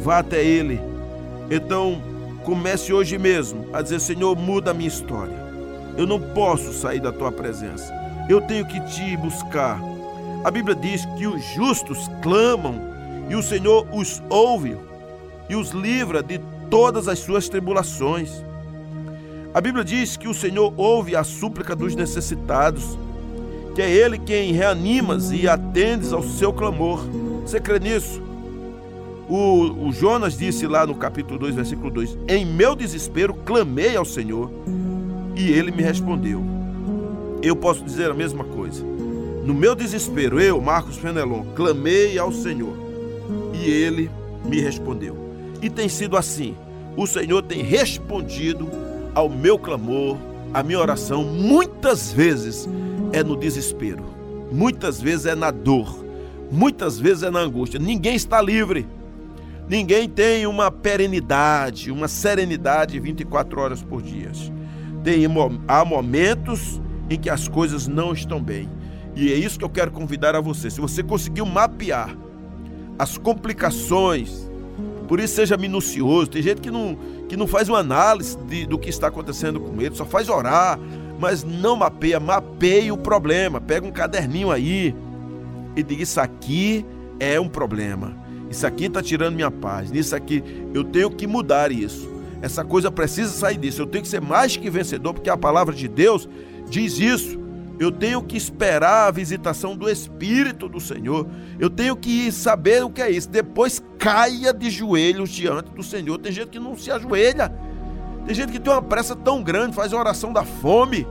Vá 0.00 0.18
até 0.18 0.42
Ele. 0.42 0.80
Então, 1.50 2.02
comece 2.44 2.92
hoje 2.92 3.18
mesmo 3.18 3.66
a 3.72 3.82
dizer: 3.82 4.00
Senhor, 4.00 4.36
muda 4.36 4.70
a 4.70 4.74
minha 4.74 4.88
história. 4.88 5.36
Eu 5.96 6.06
não 6.06 6.20
posso 6.20 6.72
sair 6.72 7.00
da 7.00 7.12
tua 7.12 7.32
presença. 7.32 7.92
Eu 8.28 8.40
tenho 8.40 8.64
que 8.66 8.80
te 8.86 9.16
buscar. 9.16 9.80
A 10.44 10.50
Bíblia 10.50 10.76
diz 10.76 11.04
que 11.16 11.26
os 11.26 11.44
justos 11.54 12.08
clamam 12.22 12.80
e 13.28 13.34
o 13.34 13.42
Senhor 13.42 13.86
os 13.92 14.22
ouve 14.30 14.76
e 15.48 15.56
os 15.56 15.70
livra 15.70 16.22
de 16.22 16.38
todas 16.70 17.08
as 17.08 17.18
suas 17.18 17.48
tribulações. 17.48 18.44
A 19.52 19.60
Bíblia 19.60 19.84
diz 19.84 20.16
que 20.16 20.28
o 20.28 20.34
Senhor 20.34 20.72
ouve 20.76 21.16
a 21.16 21.24
súplica 21.24 21.74
dos 21.74 21.94
necessitados, 21.94 22.98
que 23.78 23.82
é 23.82 23.94
Ele 23.94 24.18
quem 24.18 24.50
reanimas 24.50 25.30
e 25.30 25.46
atendes 25.46 26.12
ao 26.12 26.20
seu 26.20 26.52
clamor. 26.52 26.98
Você 27.42 27.60
crê 27.60 27.78
nisso? 27.78 28.20
O, 29.28 29.86
o, 29.86 29.92
Jonas 29.92 30.36
disse 30.36 30.66
lá 30.66 30.84
no 30.84 30.96
capítulo 30.96 31.38
2, 31.38 31.54
versículo 31.54 31.88
2: 31.88 32.18
Em 32.26 32.44
meu 32.44 32.74
desespero 32.74 33.32
clamei 33.32 33.94
ao 33.94 34.04
Senhor 34.04 34.50
e 35.36 35.48
ele 35.52 35.70
me 35.70 35.80
respondeu. 35.80 36.42
Eu 37.40 37.54
posso 37.54 37.84
dizer 37.84 38.10
a 38.10 38.14
mesma 38.14 38.42
coisa. 38.42 38.82
No 39.44 39.54
meu 39.54 39.76
desespero, 39.76 40.40
eu, 40.40 40.60
Marcos 40.60 40.96
Fenelon, 40.96 41.44
clamei 41.54 42.18
ao 42.18 42.32
Senhor 42.32 42.76
e 43.54 43.70
ele 43.70 44.10
me 44.44 44.60
respondeu. 44.60 45.16
E 45.62 45.70
tem 45.70 45.88
sido 45.88 46.16
assim. 46.16 46.56
O 46.96 47.06
Senhor 47.06 47.42
tem 47.42 47.62
respondido 47.62 48.68
ao 49.14 49.28
meu 49.28 49.56
clamor, 49.56 50.16
à 50.52 50.64
minha 50.64 50.80
oração, 50.80 51.22
muitas 51.22 52.10
vezes 52.10 52.68
é 53.12 53.22
no 53.22 53.36
desespero, 53.36 54.04
muitas 54.52 55.00
vezes 55.00 55.26
é 55.26 55.34
na 55.34 55.50
dor, 55.50 56.04
muitas 56.50 56.98
vezes 56.98 57.22
é 57.22 57.30
na 57.30 57.40
angústia. 57.40 57.78
Ninguém 57.78 58.14
está 58.14 58.40
livre. 58.40 58.86
Ninguém 59.68 60.08
tem 60.08 60.46
uma 60.46 60.70
perenidade, 60.70 61.90
uma 61.90 62.08
serenidade 62.08 62.98
24 62.98 63.60
horas 63.60 63.82
por 63.82 64.00
dia. 64.00 64.32
Tem, 65.04 65.26
há 65.66 65.84
momentos 65.84 66.80
em 67.10 67.18
que 67.18 67.28
as 67.28 67.48
coisas 67.48 67.86
não 67.86 68.14
estão 68.14 68.42
bem. 68.42 68.68
E 69.14 69.30
é 69.32 69.36
isso 69.36 69.58
que 69.58 69.64
eu 69.64 69.68
quero 69.68 69.90
convidar 69.90 70.34
a 70.34 70.40
você. 70.40 70.70
Se 70.70 70.80
você 70.80 71.02
conseguiu 71.02 71.44
mapear 71.44 72.16
as 72.98 73.18
complicações, 73.18 74.48
por 75.06 75.20
isso 75.20 75.34
seja 75.34 75.56
minucioso. 75.56 76.30
Tem 76.30 76.42
gente 76.42 76.60
que 76.60 76.70
não, 76.70 76.96
que 77.28 77.36
não 77.36 77.46
faz 77.46 77.68
uma 77.68 77.78
análise 77.78 78.38
de, 78.38 78.66
do 78.66 78.78
que 78.78 78.88
está 78.88 79.08
acontecendo 79.08 79.60
com 79.60 79.80
ele, 79.80 79.94
só 79.94 80.04
faz 80.04 80.28
orar, 80.28 80.78
mas 81.18 81.44
não 81.44 81.76
mapeia. 81.76 82.20
Mapeie 82.20 82.92
o 82.92 82.96
problema. 82.96 83.60
Pega 83.60 83.86
um 83.86 83.90
caderninho 83.90 84.50
aí 84.50 84.94
e 85.76 85.82
diga: 85.82 86.02
Isso 86.02 86.20
aqui 86.20 86.84
é 87.18 87.38
um 87.40 87.48
problema. 87.48 88.16
Isso 88.50 88.66
aqui 88.66 88.84
está 88.84 89.02
tirando 89.02 89.34
minha 89.34 89.50
paz. 89.50 89.90
Isso 89.92 90.14
aqui 90.14 90.42
eu 90.72 90.84
tenho 90.84 91.10
que 91.10 91.26
mudar 91.26 91.70
isso. 91.70 92.08
Essa 92.40 92.64
coisa 92.64 92.90
precisa 92.90 93.30
sair 93.30 93.58
disso. 93.58 93.82
Eu 93.82 93.86
tenho 93.86 94.02
que 94.02 94.08
ser 94.08 94.20
mais 94.20 94.56
que 94.56 94.70
vencedor, 94.70 95.12
porque 95.12 95.28
a 95.28 95.36
palavra 95.36 95.74
de 95.74 95.88
Deus 95.88 96.28
diz 96.70 96.98
isso. 96.98 97.38
Eu 97.78 97.92
tenho 97.92 98.20
que 98.22 98.36
esperar 98.36 99.06
a 99.06 99.10
visitação 99.10 99.76
do 99.76 99.88
Espírito 99.88 100.68
do 100.68 100.80
Senhor. 100.80 101.28
Eu 101.60 101.70
tenho 101.70 101.94
que 101.94 102.32
saber 102.32 102.84
o 102.84 102.90
que 102.90 103.00
é 103.00 103.10
isso. 103.10 103.28
Depois 103.28 103.82
caia 103.98 104.52
de 104.52 104.68
joelhos 104.68 105.30
diante 105.30 105.70
do 105.70 105.82
Senhor. 105.82 106.18
Tem 106.18 106.32
gente 106.32 106.48
que 106.48 106.58
não 106.58 106.76
se 106.76 106.90
ajoelha. 106.90 107.52
Tem 108.28 108.34
gente 108.34 108.52
que 108.52 108.60
tem 108.60 108.70
uma 108.70 108.82
pressa 108.82 109.16
tão 109.16 109.42
grande, 109.42 109.74
faz 109.74 109.90
a 109.90 109.96
oração 109.96 110.34
da 110.34 110.44
fome. 110.44 111.06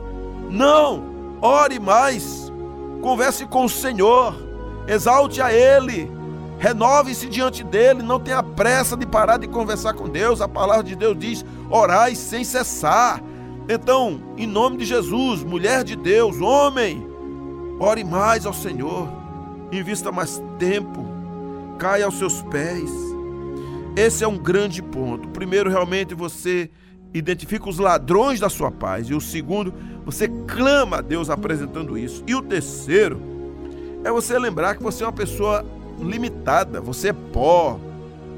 Não! 0.51 1.03
Ore 1.41 1.79
mais. 1.79 2.53
Converse 3.01 3.47
com 3.47 3.65
o 3.65 3.69
Senhor. 3.69 4.35
Exalte 4.87 5.41
a 5.41 5.51
Ele. 5.51 6.11
Renove-se 6.59 7.27
diante 7.27 7.63
dele. 7.63 8.03
Não 8.03 8.19
tenha 8.19 8.43
pressa 8.43 8.95
de 8.95 9.07
parar 9.07 9.37
de 9.37 9.47
conversar 9.47 9.95
com 9.95 10.07
Deus. 10.07 10.41
A 10.41 10.47
palavra 10.47 10.83
de 10.83 10.95
Deus 10.95 11.17
diz: 11.17 11.43
orai 11.71 12.13
sem 12.13 12.43
cessar. 12.43 13.19
Então, 13.67 14.21
em 14.37 14.45
nome 14.45 14.77
de 14.77 14.85
Jesus, 14.85 15.43
mulher 15.43 15.83
de 15.83 15.95
Deus, 15.95 16.39
homem, 16.39 17.03
ore 17.79 18.03
mais 18.03 18.45
ao 18.45 18.53
Senhor, 18.53 19.09
invista 19.71 20.11
mais 20.11 20.39
tempo, 20.59 21.03
caia 21.79 22.05
aos 22.05 22.19
seus 22.19 22.43
pés. 22.43 22.91
Esse 23.95 24.23
é 24.23 24.27
um 24.27 24.37
grande 24.37 24.83
ponto. 24.83 25.27
Primeiro, 25.29 25.67
realmente 25.71 26.13
você 26.13 26.69
identifica 27.13 27.69
os 27.69 27.77
ladrões 27.77 28.39
da 28.39 28.49
sua 28.49 28.71
paz. 28.71 29.09
E 29.09 29.13
o 29.13 29.21
segundo, 29.21 29.73
você 30.05 30.27
clama 30.27 30.97
a 30.97 31.01
Deus 31.01 31.29
apresentando 31.29 31.97
isso. 31.97 32.23
E 32.27 32.35
o 32.35 32.41
terceiro, 32.41 33.19
é 34.03 34.11
você 34.11 34.37
lembrar 34.37 34.75
que 34.75 34.83
você 34.83 35.03
é 35.03 35.07
uma 35.07 35.13
pessoa 35.13 35.65
limitada, 35.99 36.79
você 36.79 37.09
é 37.09 37.13
pó, 37.13 37.79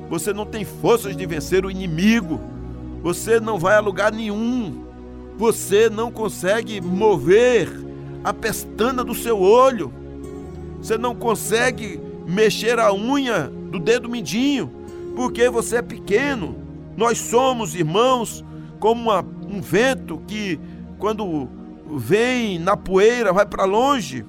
você 0.10 0.34
não 0.34 0.46
tem 0.46 0.64
forças 0.64 1.16
de 1.16 1.26
vencer 1.26 1.66
o 1.66 1.72
inimigo, 1.72 2.40
você 3.02 3.40
não 3.40 3.60
vai 3.60 3.76
a 3.76 3.80
lugar 3.80 4.12
nenhum, 4.12 4.84
você 5.38 5.90
não 5.90 6.12
consegue 6.12 6.82
mover 6.82 7.70
a 8.24 8.34
pestana 8.34 9.04
do 9.04 9.14
seu 9.14 9.40
olho, 9.40 9.94
você 10.82 10.98
não 10.98 11.14
consegue 11.14 12.00
mexer 12.26 12.80
a 12.80 12.94
unha 12.94 13.52
do 13.72 13.80
dedo 13.80 14.10
mindinho, 14.10 14.72
porque 15.16 15.50
você 15.50 15.78
é 15.78 15.82
pequeno. 15.82 16.56
Nós 16.96 17.18
somos 17.18 17.76
irmãos 17.76 18.44
como 18.80 19.10
uma, 19.10 19.26
um 19.48 19.62
vento 19.62 20.22
que, 20.28 20.60
quando 20.98 21.50
vem 21.98 22.60
na 22.60 22.78
poeira, 22.78 23.34
vai 23.34 23.46
para 23.46 23.66
longe. 23.66 24.26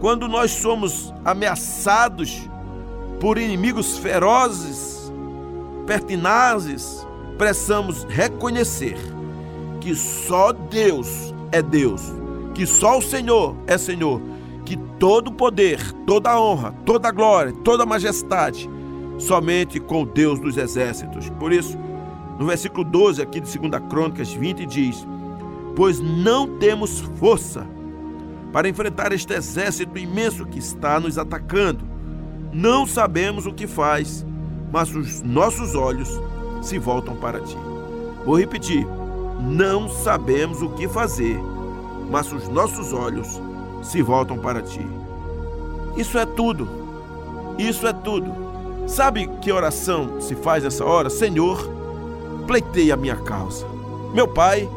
Quando 0.00 0.26
nós 0.26 0.50
somos 0.50 1.12
ameaçados 1.24 2.48
por 3.20 3.38
inimigos 3.38 3.98
ferozes, 3.98 5.12
pertinazes, 5.86 7.06
precisamos 7.38 8.04
reconhecer 8.04 8.96
que 9.80 9.94
só 9.94 10.52
Deus 10.52 11.34
é 11.50 11.62
Deus, 11.62 12.02
que 12.54 12.66
só 12.66 12.98
o 12.98 13.02
Senhor 13.02 13.56
é 13.66 13.76
Senhor, 13.76 14.20
que 14.64 14.76
todo 14.98 15.32
poder, 15.32 15.92
toda 16.06 16.40
honra, 16.40 16.74
toda 16.84 17.10
glória, 17.10 17.52
toda 17.64 17.86
majestade, 17.86 18.68
somente 19.18 19.78
com 19.78 20.04
Deus 20.04 20.40
dos 20.40 20.56
exércitos. 20.56 21.28
Por 21.30 21.52
isso, 21.52 21.76
no 22.38 22.46
versículo 22.46 22.84
12 22.84 23.22
aqui 23.22 23.40
de 23.40 23.58
2 23.58 23.82
Crônicas 23.88 24.32
20 24.32 24.66
diz: 24.66 25.06
Pois 25.76 26.00
não 26.00 26.58
temos 26.58 27.00
força 27.16 27.66
para 28.52 28.68
enfrentar 28.68 29.12
este 29.12 29.32
exército 29.32 29.98
imenso 29.98 30.46
que 30.46 30.58
está 30.58 31.00
nos 31.00 31.18
atacando. 31.18 31.84
Não 32.52 32.86
sabemos 32.86 33.46
o 33.46 33.52
que 33.52 33.66
faz, 33.66 34.26
mas 34.70 34.94
os 34.94 35.22
nossos 35.22 35.74
olhos 35.74 36.08
se 36.60 36.78
voltam 36.78 37.16
para 37.16 37.40
ti. 37.40 37.56
Vou 38.24 38.38
repetir: 38.38 38.86
não 39.40 39.88
sabemos 39.88 40.62
o 40.62 40.68
que 40.70 40.86
fazer, 40.86 41.38
mas 42.10 42.30
os 42.32 42.48
nossos 42.48 42.92
olhos 42.92 43.40
se 43.82 44.02
voltam 44.02 44.38
para 44.38 44.62
ti. 44.62 44.86
Isso 45.96 46.18
é 46.18 46.26
tudo. 46.26 46.68
Isso 47.58 47.86
é 47.86 47.92
tudo. 47.92 48.32
Sabe 48.86 49.28
que 49.40 49.52
oração 49.52 50.20
se 50.20 50.34
faz 50.34 50.64
nessa 50.64 50.84
hora? 50.84 51.10
Senhor, 51.10 51.81
pleiteia 52.52 52.92
a 52.92 52.96
minha 52.98 53.16
causa. 53.16 53.66
Meu 54.12 54.28
Pai, 54.28 54.68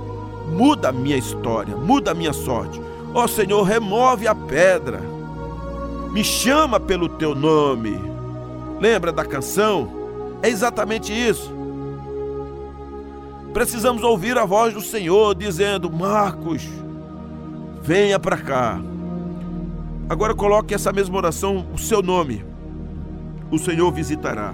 muda 0.49 0.87
a 0.87 0.91
minha 0.93 1.17
história, 1.17 1.75
muda 1.75 2.11
a 2.11 2.13
minha 2.13 2.31
sorte. 2.31 2.81
Ó 3.13 3.25
oh, 3.25 3.27
Senhor, 3.27 3.63
remove 3.63 4.25
a 4.29 4.33
pedra. 4.33 5.01
Me 6.13 6.23
chama 6.23 6.79
pelo 6.79 7.09
teu 7.09 7.35
nome. 7.35 7.99
Lembra 8.79 9.11
da 9.11 9.25
canção? 9.25 9.91
É 10.41 10.47
exatamente 10.47 11.11
isso. 11.11 11.53
Precisamos 13.53 14.03
ouvir 14.03 14.37
a 14.37 14.45
voz 14.45 14.73
do 14.73 14.81
Senhor 14.81 15.35
dizendo: 15.35 15.91
Marcos, 15.91 16.65
venha 17.81 18.17
para 18.17 18.37
cá. 18.37 18.79
Agora 20.07 20.33
coloque 20.33 20.73
essa 20.73 20.93
mesma 20.93 21.17
oração, 21.17 21.65
o 21.73 21.77
seu 21.77 22.01
nome. 22.01 22.45
O 23.51 23.59
Senhor 23.59 23.91
visitará. 23.91 24.53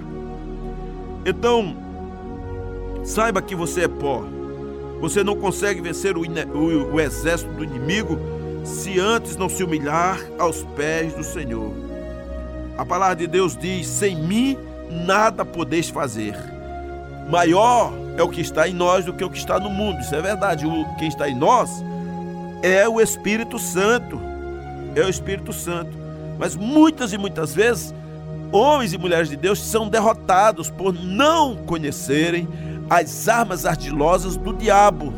Então, 1.24 1.91
saiba 3.04 3.42
que 3.42 3.54
você 3.54 3.82
é 3.84 3.88
pó. 3.88 4.24
Você 5.00 5.24
não 5.24 5.36
consegue 5.36 5.80
vencer 5.80 6.16
o, 6.16 6.20
o, 6.20 6.94
o 6.94 7.00
exército 7.00 7.52
do 7.52 7.64
inimigo 7.64 8.18
se 8.64 9.00
antes 9.00 9.36
não 9.36 9.48
se 9.48 9.64
humilhar 9.64 10.18
aos 10.38 10.62
pés 10.76 11.14
do 11.14 11.24
Senhor. 11.24 11.72
A 12.78 12.84
palavra 12.84 13.16
de 13.16 13.26
Deus 13.26 13.56
diz: 13.56 13.86
sem 13.86 14.16
mim 14.16 14.56
nada 14.90 15.44
podeis 15.44 15.88
fazer. 15.88 16.34
Maior 17.28 17.92
é 18.16 18.22
o 18.22 18.28
que 18.28 18.40
está 18.40 18.68
em 18.68 18.74
nós 18.74 19.04
do 19.04 19.12
que 19.12 19.24
o 19.24 19.30
que 19.30 19.38
está 19.38 19.58
no 19.58 19.70
mundo. 19.70 20.00
Isso 20.00 20.14
é 20.14 20.20
verdade. 20.20 20.66
O 20.66 20.84
que 20.96 21.06
está 21.06 21.28
em 21.28 21.34
nós 21.34 21.70
é 22.62 22.88
o 22.88 23.00
Espírito 23.00 23.58
Santo. 23.58 24.20
É 24.94 25.04
o 25.04 25.08
Espírito 25.08 25.52
Santo. 25.52 25.96
Mas 26.38 26.54
muitas 26.56 27.12
e 27.12 27.18
muitas 27.18 27.54
vezes, 27.54 27.94
homens 28.50 28.92
e 28.92 28.98
mulheres 28.98 29.28
de 29.28 29.36
Deus 29.36 29.60
são 29.60 29.88
derrotados 29.88 30.70
por 30.70 30.92
não 30.92 31.56
conhecerem 31.56 32.48
as 32.92 33.26
armas 33.26 33.64
ardilosas 33.64 34.36
do 34.36 34.52
diabo, 34.52 35.14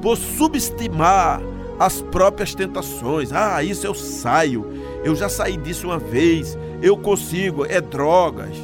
por 0.00 0.16
subestimar 0.16 1.40
as 1.76 2.00
próprias 2.00 2.54
tentações. 2.54 3.32
Ah, 3.32 3.64
isso 3.64 3.84
eu 3.84 3.94
saio. 3.94 4.64
Eu 5.02 5.16
já 5.16 5.28
saí 5.28 5.56
disso 5.56 5.88
uma 5.88 5.98
vez. 5.98 6.56
Eu 6.80 6.96
consigo. 6.96 7.66
É 7.66 7.80
drogas, 7.80 8.56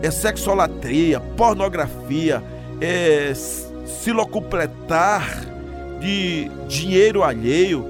é 0.00 0.10
sexolatria, 0.10 1.20
pornografia, 1.20 2.42
é 2.80 3.34
se 3.34 4.10
locupletar 4.10 5.44
de 6.00 6.50
dinheiro 6.66 7.22
alheio, 7.22 7.86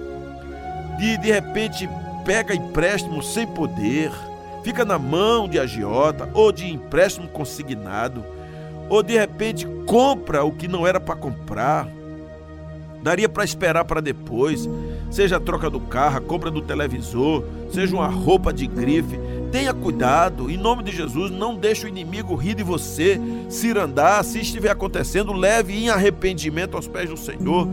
de 0.99 1.17
de 1.19 1.31
repente 1.31 1.89
pega 2.25 2.55
empréstimo 2.55 3.23
sem 3.23 3.47
poder, 3.47 4.11
fica 4.65 4.85
na 4.85 4.99
mão 4.99 5.49
de 5.49 5.61
agiota 5.61 6.29
ou 6.35 6.51
de 6.51 6.69
empréstimo 6.69 7.29
consignado, 7.29 8.25
ou 8.89 9.03
de 9.03 9.15
repente 9.19 9.67
compra 9.87 10.45
o 10.45 10.53
que 10.53 10.69
não 10.69 10.87
era 10.87 11.01
para 11.01 11.17
comprar. 11.17 11.89
Daria 13.03 13.29
para 13.29 13.45
esperar 13.45 13.85
para 13.85 14.01
depois, 14.01 14.69
seja 15.11 15.37
a 15.37 15.41
troca 15.41 15.69
do 15.69 15.79
carro, 15.79 16.17
a 16.17 16.21
compra 16.23 16.51
do 16.51 16.63
televisor, 16.63 17.45
seja 17.71 17.95
uma 17.95 18.09
roupa 18.09 18.51
de 18.51 18.67
grife. 18.67 19.19
Tenha 19.53 19.75
cuidado, 19.75 20.51
em 20.51 20.57
nome 20.57 20.83
de 20.83 20.91
Jesus, 20.91 21.31
não 21.31 21.55
deixe 21.55 21.85
o 21.85 21.89
inimigo 21.89 22.35
rir 22.35 22.55
de 22.55 22.63
você, 22.63 23.21
se 23.51 23.71
andar, 23.79 24.25
se 24.25 24.41
estiver 24.41 24.71
acontecendo, 24.71 25.33
leve 25.33 25.77
em 25.77 25.91
arrependimento 25.91 26.77
aos 26.77 26.89
pés 26.89 27.11
do 27.11 27.17
Senhor. 27.17 27.69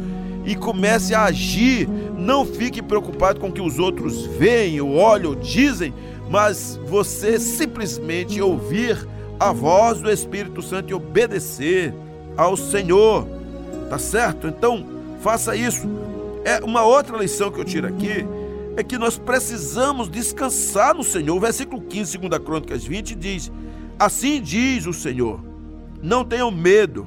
E 0.45 0.55
comece 0.55 1.15
a 1.15 1.23
agir. 1.23 1.87
Não 2.17 2.45
fique 2.45 2.81
preocupado 2.81 3.39
com 3.39 3.47
o 3.47 3.51
que 3.51 3.61
os 3.61 3.79
outros 3.79 4.25
veem, 4.25 4.81
ou 4.81 4.95
olham, 4.95 5.29
ou 5.29 5.35
dizem, 5.35 5.93
mas 6.29 6.79
você 6.87 7.39
simplesmente 7.39 8.41
ouvir 8.41 9.07
a 9.41 9.51
voz 9.51 9.99
do 9.99 10.09
Espírito 10.09 10.61
Santo 10.61 10.91
e 10.91 10.93
obedecer 10.93 11.93
ao 12.37 12.55
Senhor. 12.55 13.27
Tá 13.89 13.97
certo? 13.97 14.47
Então, 14.47 15.01
Faça 15.21 15.55
isso. 15.55 15.87
É 16.43 16.59
uma 16.63 16.83
outra 16.83 17.15
lição 17.15 17.51
que 17.51 17.59
eu 17.59 17.63
tiro 17.63 17.87
aqui 17.87 18.25
é 18.75 18.83
que 18.83 18.97
nós 18.97 19.17
precisamos 19.17 20.09
descansar 20.09 20.95
no 20.95 21.03
Senhor. 21.03 21.37
O 21.37 21.39
versículo 21.39 21.79
15, 21.79 22.17
2 22.17 22.43
Crônicas 22.43 22.83
20 22.83 23.15
diz: 23.15 23.51
Assim 23.99 24.41
diz 24.41 24.87
o 24.87 24.93
Senhor: 24.93 25.39
Não 26.01 26.25
tenham 26.25 26.49
medo, 26.49 27.05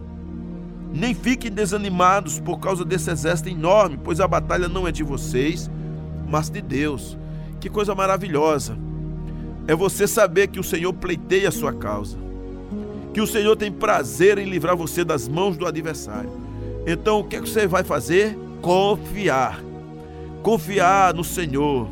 nem 0.92 1.12
fiquem 1.12 1.50
desanimados 1.50 2.38
por 2.38 2.60
causa 2.60 2.84
desse 2.84 3.10
exército 3.10 3.48
enorme, 3.48 3.98
pois 4.02 4.20
a 4.20 4.28
batalha 4.28 4.68
não 4.68 4.86
é 4.86 4.92
de 4.92 5.02
vocês, 5.02 5.68
mas 6.28 6.48
de 6.48 6.62
Deus. 6.62 7.18
Que 7.60 7.68
coisa 7.68 7.96
maravilhosa! 7.96 8.78
É 9.66 9.74
você 9.74 10.06
saber 10.06 10.48
que 10.48 10.60
o 10.60 10.64
Senhor 10.64 10.92
pleiteia 10.92 11.48
a 11.48 11.52
sua 11.52 11.72
causa, 11.72 12.16
que 13.14 13.20
o 13.20 13.26
Senhor 13.28 13.54
tem 13.54 13.70
prazer 13.70 14.38
em 14.38 14.44
livrar 14.44 14.76
você 14.76 15.04
das 15.04 15.28
mãos 15.28 15.56
do 15.56 15.66
adversário. 15.66 16.30
Então 16.84 17.20
o 17.20 17.24
que, 17.24 17.36
é 17.36 17.40
que 17.40 17.48
você 17.48 17.64
vai 17.64 17.84
fazer? 17.84 18.36
Confiar. 18.60 19.62
Confiar 20.42 21.14
no 21.14 21.22
Senhor. 21.22 21.88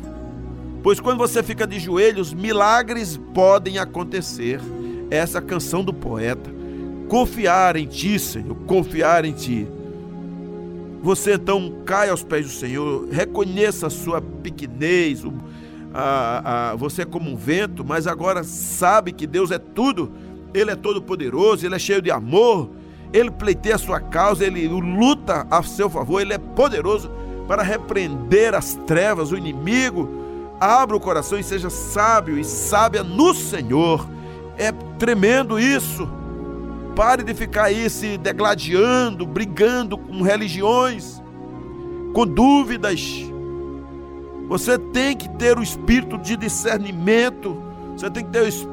Pois 0.83 0.99
quando 0.99 1.17
você 1.17 1.41
fica 1.41 1.65
de 1.65 1.79
joelhos, 1.79 2.33
milagres 2.33 3.17
podem 3.33 3.77
acontecer. 3.77 4.59
Essa 5.09 5.37
é 5.37 5.39
a 5.39 5.41
canção 5.41 5.81
do 5.81 5.93
poeta. 5.93 6.51
Confiar 7.07 7.77
em 7.77 7.85
ti, 7.85 8.19
Senhor, 8.19 8.55
confiar 8.67 9.23
em 9.23 9.31
ti. 9.31 9.65
Você 11.01 11.35
então 11.35 11.81
cai 11.85 12.09
aos 12.09 12.23
pés 12.23 12.47
do 12.47 12.51
Senhor, 12.51 13.07
reconheça 13.09 13.87
a 13.87 13.89
sua 13.89 14.21
pequenez, 14.21 15.23
a, 15.93 16.71
a, 16.71 16.75
você 16.75 17.03
é 17.03 17.05
como 17.05 17.29
um 17.29 17.35
vento, 17.35 17.83
mas 17.85 18.07
agora 18.07 18.43
sabe 18.43 19.11
que 19.11 19.27
Deus 19.27 19.51
é 19.51 19.59
tudo, 19.59 20.11
Ele 20.53 20.71
é 20.71 20.75
todo 20.75 21.01
poderoso, 21.01 21.65
Ele 21.65 21.75
é 21.75 21.79
cheio 21.79 22.01
de 22.01 22.11
amor, 22.11 22.69
ele 23.13 23.29
pleiteia 23.29 23.75
a 23.75 23.77
sua 23.77 23.99
causa, 23.99 24.43
ele 24.43 24.67
luta 24.67 25.45
a 25.51 25.61
seu 25.61 25.87
favor, 25.87 26.19
ele 26.19 26.33
é 26.33 26.39
poderoso 26.39 27.11
para 27.47 27.61
repreender 27.61 28.55
as 28.55 28.73
trevas, 28.87 29.31
o 29.31 29.37
inimigo. 29.37 30.09
Abra 30.59 30.97
o 30.97 30.99
coração 30.99 31.37
e 31.37 31.43
seja 31.43 31.69
sábio 31.69 32.39
e 32.39 32.43
sábia 32.43 33.03
no 33.03 33.35
Senhor. 33.35 34.09
É 34.57 34.71
tremendo 34.97 35.59
isso. 35.59 36.09
Pare 36.95 37.21
de 37.21 37.35
ficar 37.35 37.65
aí 37.65 37.87
se 37.87 38.17
degladiando, 38.17 39.27
brigando 39.27 39.95
com 39.95 40.23
religiões, 40.23 41.21
com 42.13 42.25
dúvidas. 42.25 43.01
Você 44.47 44.77
tem 44.77 45.15
que 45.15 45.29
ter 45.29 45.57
o 45.57 45.63
espírito 45.63 46.17
de 46.17 46.35
discernimento, 46.35 47.61
você 47.95 48.09
tem 48.09 48.23
que 48.23 48.31
ter 48.31 48.41
o 48.41 48.47
espírito 48.47 48.72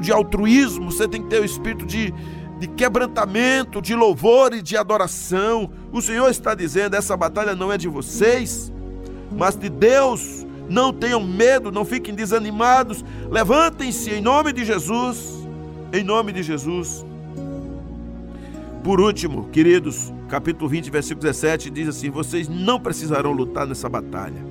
de 0.00 0.12
altruísmo, 0.12 0.92
você 0.92 1.08
tem 1.08 1.20
que 1.20 1.28
ter 1.28 1.40
o 1.40 1.44
espírito 1.44 1.84
de, 1.84 2.14
de 2.60 2.68
quebrantamento, 2.68 3.82
de 3.82 3.96
louvor 3.96 4.54
e 4.54 4.62
de 4.62 4.76
adoração. 4.76 5.70
O 5.92 6.00
Senhor 6.00 6.30
está 6.30 6.54
dizendo: 6.54 6.94
essa 6.94 7.16
batalha 7.16 7.54
não 7.56 7.72
é 7.72 7.76
de 7.76 7.88
vocês, 7.88 8.72
mas 9.32 9.56
de 9.56 9.68
Deus. 9.68 10.46
Não 10.68 10.92
tenham 10.92 11.24
medo, 11.24 11.70
não 11.70 11.84
fiquem 11.84 12.14
desanimados. 12.14 13.04
Levantem-se 13.30 14.10
em 14.10 14.20
nome 14.20 14.52
de 14.52 14.64
Jesus. 14.64 15.46
Em 15.92 16.02
nome 16.02 16.32
de 16.32 16.42
Jesus. 16.42 17.04
Por 18.82 19.00
último, 19.00 19.48
queridos, 19.50 20.12
capítulo 20.28 20.68
20, 20.68 20.90
versículo 20.90 21.22
17 21.22 21.70
diz 21.70 21.88
assim: 21.88 22.10
Vocês 22.10 22.48
não 22.48 22.80
precisarão 22.80 23.32
lutar 23.32 23.66
nessa 23.66 23.88
batalha. 23.88 24.44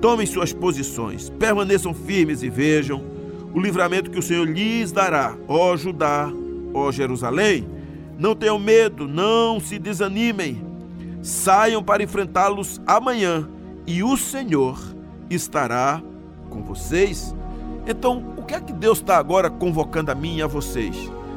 Tomem 0.00 0.26
suas 0.26 0.52
posições, 0.52 1.30
permaneçam 1.30 1.94
firmes 1.94 2.42
e 2.42 2.48
vejam 2.48 3.13
o 3.54 3.60
livramento 3.60 4.10
que 4.10 4.18
o 4.18 4.22
Senhor 4.22 4.44
lhes 4.44 4.90
dará, 4.90 5.36
ó 5.46 5.76
Judá, 5.76 6.28
ó 6.74 6.90
Jerusalém. 6.90 7.68
Não 8.18 8.34
tenham 8.34 8.58
medo, 8.58 9.06
não 9.06 9.60
se 9.60 9.78
desanimem. 9.78 10.60
Saiam 11.22 11.82
para 11.82 12.02
enfrentá-los 12.02 12.80
amanhã 12.86 13.48
e 13.86 14.02
o 14.02 14.16
Senhor 14.16 14.78
estará 15.30 16.02
com 16.50 16.62
vocês. 16.62 17.34
Então, 17.86 18.34
o 18.36 18.42
que 18.42 18.54
é 18.54 18.60
que 18.60 18.72
Deus 18.72 18.98
está 18.98 19.18
agora 19.18 19.48
convocando 19.48 20.10
a 20.10 20.14
mim 20.14 20.36
e 20.36 20.42
a 20.42 20.46
vocês, 20.46 20.96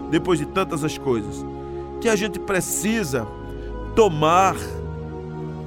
depois 0.09 0.39
de 0.39 0.45
tantas 0.45 0.83
as 0.83 0.97
coisas? 0.97 1.45
Que 2.01 2.09
a 2.09 2.15
gente 2.15 2.39
precisa 2.39 3.27
tomar 3.95 4.55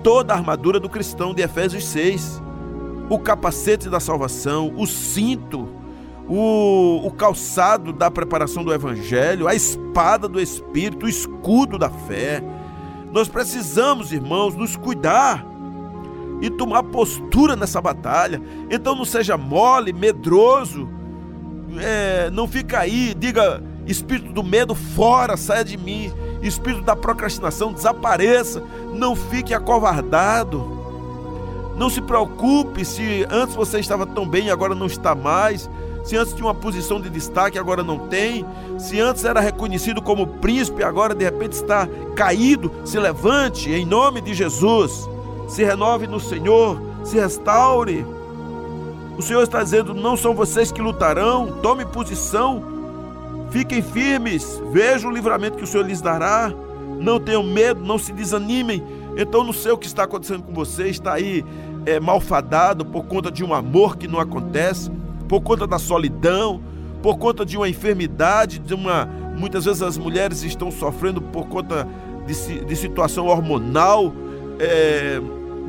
toda 0.02 0.32
a 0.32 0.36
armadura 0.36 0.80
do 0.80 0.88
cristão 0.88 1.32
de 1.32 1.42
Efésios 1.42 1.84
6, 1.86 2.42
o 3.08 3.18
capacete 3.18 3.88
da 3.88 4.00
salvação, 4.00 4.72
o 4.76 4.86
cinto, 4.86 5.68
o, 6.30 7.04
o 7.04 7.10
calçado 7.10 7.92
da 7.92 8.08
preparação 8.08 8.62
do 8.62 8.72
evangelho, 8.72 9.48
a 9.48 9.54
espada 9.54 10.28
do 10.28 10.40
espírito, 10.40 11.06
o 11.06 11.08
escudo 11.08 11.76
da 11.76 11.90
fé. 11.90 12.40
Nós 13.10 13.28
precisamos, 13.28 14.12
irmãos, 14.12 14.54
nos 14.54 14.76
cuidar 14.76 15.44
e 16.40 16.48
tomar 16.48 16.84
postura 16.84 17.56
nessa 17.56 17.80
batalha. 17.80 18.40
Então 18.70 18.94
não 18.94 19.04
seja 19.04 19.36
mole, 19.36 19.92
medroso, 19.92 20.88
é, 21.80 22.30
não 22.30 22.46
fica 22.46 22.78
aí, 22.78 23.12
diga 23.12 23.60
espírito 23.84 24.32
do 24.32 24.44
medo 24.44 24.72
fora, 24.72 25.36
saia 25.36 25.64
de 25.64 25.76
mim. 25.76 26.12
Espírito 26.42 26.82
da 26.82 26.94
procrastinação 26.94 27.72
desapareça, 27.72 28.62
não 28.94 29.16
fique 29.16 29.52
acovardado. 29.52 30.78
Não 31.76 31.90
se 31.90 32.00
preocupe 32.00 32.84
se 32.84 33.26
antes 33.28 33.56
você 33.56 33.80
estava 33.80 34.06
tão 34.06 34.28
bem 34.28 34.46
e 34.46 34.50
agora 34.50 34.76
não 34.76 34.86
está 34.86 35.12
mais. 35.12 35.68
Se 36.10 36.16
antes 36.16 36.34
tinha 36.34 36.46
uma 36.46 36.54
posição 36.54 37.00
de 37.00 37.08
destaque, 37.08 37.56
agora 37.56 37.84
não 37.84 38.08
tem. 38.08 38.44
Se 38.78 39.00
antes 39.00 39.24
era 39.24 39.38
reconhecido 39.38 40.02
como 40.02 40.26
príncipe, 40.26 40.82
agora 40.82 41.14
de 41.14 41.24
repente 41.24 41.52
está 41.52 41.88
caído. 42.16 42.72
Se 42.84 42.98
levante 42.98 43.70
em 43.70 43.86
nome 43.86 44.20
de 44.20 44.34
Jesus 44.34 45.08
se 45.50 45.64
renove 45.64 46.06
no 46.06 46.20
Senhor, 46.20 46.80
se 47.04 47.18
restaure. 47.18 48.06
O 49.18 49.22
Senhor 49.22 49.42
está 49.42 49.62
dizendo: 49.62 49.92
não 49.92 50.16
são 50.16 50.34
vocês 50.34 50.70
que 50.70 50.80
lutarão, 50.80 51.58
tome 51.60 51.84
posição, 51.84 52.62
fiquem 53.50 53.82
firmes, 53.82 54.62
vejam 54.72 55.10
o 55.10 55.14
livramento 55.14 55.58
que 55.58 55.64
o 55.64 55.66
Senhor 55.66 55.86
lhes 55.86 56.00
dará. 56.00 56.52
Não 56.98 57.18
tenham 57.18 57.42
medo, 57.42 57.84
não 57.84 57.98
se 57.98 58.12
desanimem. 58.12 58.82
Então, 59.16 59.42
não 59.42 59.52
sei 59.52 59.72
o 59.72 59.78
que 59.78 59.86
está 59.86 60.04
acontecendo 60.04 60.42
com 60.42 60.52
você, 60.52 60.88
está 60.88 61.14
aí 61.14 61.44
é, 61.86 61.98
malfadado 61.98 62.84
por 62.84 63.04
conta 63.04 63.30
de 63.30 63.42
um 63.42 63.54
amor 63.54 63.96
que 63.96 64.06
não 64.06 64.20
acontece, 64.20 64.90
por 65.30 65.40
conta 65.40 65.64
da 65.64 65.78
solidão, 65.78 66.60
por 67.00 67.16
conta 67.16 67.46
de 67.46 67.56
uma 67.56 67.68
enfermidade, 67.68 68.58
de 68.58 68.74
uma. 68.74 69.08
Muitas 69.38 69.64
vezes 69.64 69.80
as 69.80 69.96
mulheres 69.96 70.42
estão 70.42 70.72
sofrendo 70.72 71.22
por 71.22 71.46
conta 71.46 71.86
de, 72.26 72.64
de 72.64 72.76
situação 72.76 73.28
hormonal. 73.28 74.12
É, 74.58 75.20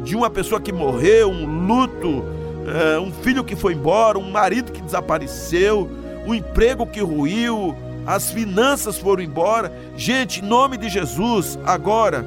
de 0.04 0.15
uma 0.15 0.32
pessoa 0.32 0.60
que 0.60 0.74
morreu, 0.74 1.30
um 1.30 1.67
luto, 1.67 2.24
é, 2.65 3.00
um 3.00 3.12
filho 3.12 3.43
que 3.43 3.56
foi 3.56 3.74
embora, 3.74 4.17
um 4.17 4.32
marido 4.32 4.71
que 4.71 4.82
desapareceu, 4.82 5.88
um 6.26 6.34
emprego 6.34 6.88
que 6.88 7.00
ruiu, 7.00 7.76
as 8.04 8.32
finanças 8.32 8.97
foram 8.97 9.21
embora. 9.21 9.71
Gente, 9.95 10.43
em 10.43 10.47
nome 10.47 10.76
de 10.76 10.89
Jesus, 10.89 11.60
agora, 11.63 12.26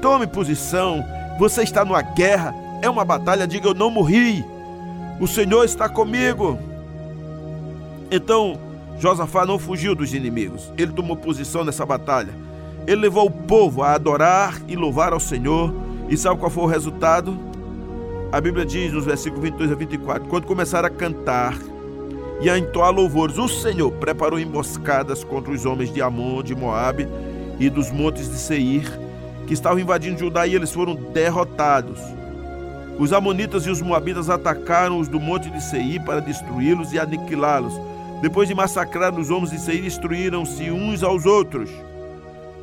tome 0.00 0.24
posição. 0.28 1.04
Você 1.36 1.64
está 1.64 1.84
numa 1.84 2.00
guerra, 2.00 2.54
é 2.80 2.88
uma 2.88 3.04
batalha, 3.04 3.44
diga 3.44 3.66
eu 3.66 3.74
não 3.74 3.90
morri. 3.90 4.44
O 5.20 5.28
Senhor 5.28 5.64
está 5.64 5.86
comigo. 5.86 6.58
Então, 8.10 8.58
Josafá 8.98 9.44
não 9.44 9.58
fugiu 9.58 9.94
dos 9.94 10.14
inimigos. 10.14 10.72
Ele 10.78 10.92
tomou 10.92 11.14
posição 11.14 11.62
nessa 11.62 11.84
batalha. 11.84 12.32
Ele 12.86 13.02
levou 13.02 13.26
o 13.26 13.30
povo 13.30 13.82
a 13.82 13.92
adorar 13.92 14.58
e 14.66 14.74
louvar 14.74 15.12
ao 15.12 15.20
Senhor 15.20 15.74
e 16.08 16.16
sabe 16.16 16.40
qual 16.40 16.50
foi 16.50 16.64
o 16.64 16.66
resultado? 16.66 17.38
A 18.32 18.40
Bíblia 18.40 18.64
diz 18.64 18.94
nos 18.94 19.04
versículos 19.04 19.44
22 19.44 19.70
a 19.70 19.74
24: 19.74 20.26
Quando 20.26 20.46
começaram 20.46 20.86
a 20.86 20.90
cantar 20.90 21.54
e 22.40 22.48
a 22.48 22.58
entoar 22.58 22.90
louvores, 22.90 23.36
o 23.36 23.46
Senhor 23.46 23.92
preparou 23.92 24.40
emboscadas 24.40 25.22
contra 25.22 25.52
os 25.52 25.66
homens 25.66 25.92
de 25.92 26.00
Amon, 26.00 26.42
de 26.42 26.54
Moabe 26.54 27.06
e 27.58 27.68
dos 27.68 27.90
montes 27.90 28.26
de 28.26 28.38
Seir, 28.38 28.90
que 29.46 29.52
estavam 29.52 29.78
invadindo 29.78 30.18
Judá, 30.18 30.46
e 30.46 30.54
eles 30.54 30.72
foram 30.72 30.94
derrotados. 30.94 32.00
Os 33.00 33.14
amonitas 33.14 33.64
e 33.64 33.70
os 33.70 33.80
moabitas 33.80 34.28
atacaram 34.28 34.98
os 34.98 35.08
do 35.08 35.18
monte 35.18 35.48
de 35.48 35.62
Seir 35.62 36.04
para 36.04 36.20
destruí-los 36.20 36.92
e 36.92 36.98
aniquilá-los. 36.98 37.72
Depois 38.20 38.46
de 38.46 38.54
massacrar 38.54 39.18
os 39.18 39.30
homens 39.30 39.52
de 39.52 39.58
Seir, 39.58 39.80
destruíram-se 39.80 40.70
uns 40.70 41.02
aos 41.02 41.24
outros. 41.24 41.70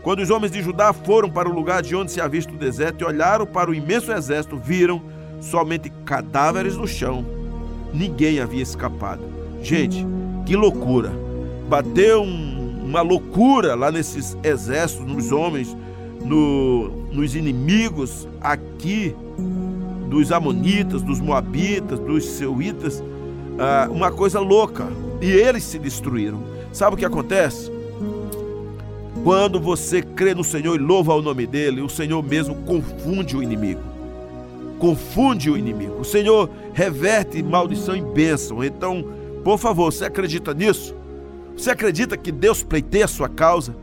Quando 0.04 0.20
os 0.20 0.30
homens 0.30 0.52
de 0.52 0.62
Judá 0.62 0.94
foram 0.94 1.28
para 1.28 1.50
o 1.50 1.52
lugar 1.52 1.82
de 1.82 1.96
onde 1.96 2.12
se 2.12 2.22
havia 2.22 2.40
o 2.42 2.56
deserto 2.56 3.02
e 3.02 3.04
olharam 3.04 3.48
para 3.48 3.72
o 3.72 3.74
imenso 3.74 4.12
exército, 4.12 4.58
viram 4.58 5.02
somente 5.42 5.90
cadáveres 6.06 6.78
no 6.78 6.88
chão. 6.88 7.26
Ninguém 7.92 8.40
havia 8.40 8.62
escapado. 8.62 9.24
Gente, 9.64 10.06
que 10.46 10.56
loucura! 10.56 11.12
Bateu 11.68 12.22
um, 12.22 12.86
uma 12.86 13.02
loucura 13.02 13.74
lá 13.74 13.92
nesses 13.92 14.38
exércitos, 14.44 15.04
nos 15.04 15.32
homens, 15.32 15.76
no, 16.24 16.90
nos 17.12 17.36
inimigos 17.36 18.28
aqui 18.40 19.16
dos 20.10 20.32
Amonitas, 20.32 21.02
dos 21.02 21.20
Moabitas, 21.20 22.00
dos 22.00 22.26
Seuítas, 22.26 23.04
ah, 23.60 23.88
uma 23.92 24.12
coisa 24.12 24.40
louca. 24.40 24.88
E 25.22 25.30
eles 25.30 25.64
se 25.64 25.80
destruíram. 25.80 26.44
Sabe 26.72 26.96
o 26.96 26.98
que 26.98 27.06
acontece? 27.06 27.72
Quando 29.24 29.60
você 29.60 30.02
crê 30.02 30.34
no 30.34 30.44
Senhor 30.44 30.76
e 30.76 30.84
louva 30.84 31.14
o 31.14 31.22
nome 31.22 31.46
dele, 31.46 31.82
o 31.82 31.90
Senhor 31.90 32.24
mesmo 32.24 32.56
confunde 32.64 33.36
o 33.36 33.44
inimigo. 33.44 33.82
Confunde 34.80 35.50
o 35.50 35.58
inimigo. 35.58 36.00
O 36.00 36.06
Senhor 36.06 36.50
reverte 36.74 37.42
maldição 37.42 37.96
em 37.96 38.04
bênção. 38.04 38.64
Então, 38.64 39.04
por 39.44 39.58
favor, 39.58 39.92
você 39.92 40.06
acredita 40.06 40.54
nisso? 40.54 40.96
Você 41.58 41.72
acredita 41.72 42.16
que 42.16 42.32
Deus 42.32 42.62
pleiteia 42.62 43.06
a 43.06 43.08
sua 43.08 43.28
causa? 43.28 43.76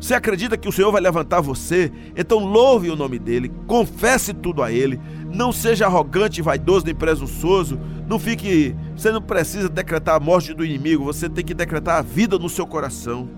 Você 0.00 0.14
acredita 0.14 0.56
que 0.56 0.68
o 0.68 0.72
Senhor 0.72 0.92
vai 0.92 1.00
levantar 1.00 1.40
você? 1.40 1.90
Então 2.16 2.38
louve 2.38 2.88
o 2.88 2.94
nome 2.94 3.18
dele, 3.18 3.50
confesse 3.66 4.32
tudo 4.32 4.62
a 4.62 4.70
ele. 4.70 5.00
Não 5.32 5.52
seja 5.52 5.86
arrogante, 5.86 6.42
vaidoso 6.42 6.86
nem 6.86 6.94
presunçoso. 6.94 7.78
Não 8.06 8.18
fique. 8.18 8.74
Você 8.96 9.12
não 9.12 9.22
precisa 9.22 9.68
decretar 9.68 10.16
a 10.16 10.20
morte 10.20 10.54
do 10.54 10.64
inimigo, 10.64 11.04
você 11.04 11.28
tem 11.28 11.44
que 11.44 11.54
decretar 11.54 11.98
a 11.98 12.02
vida 12.02 12.38
no 12.38 12.48
seu 12.48 12.66
coração 12.66 13.28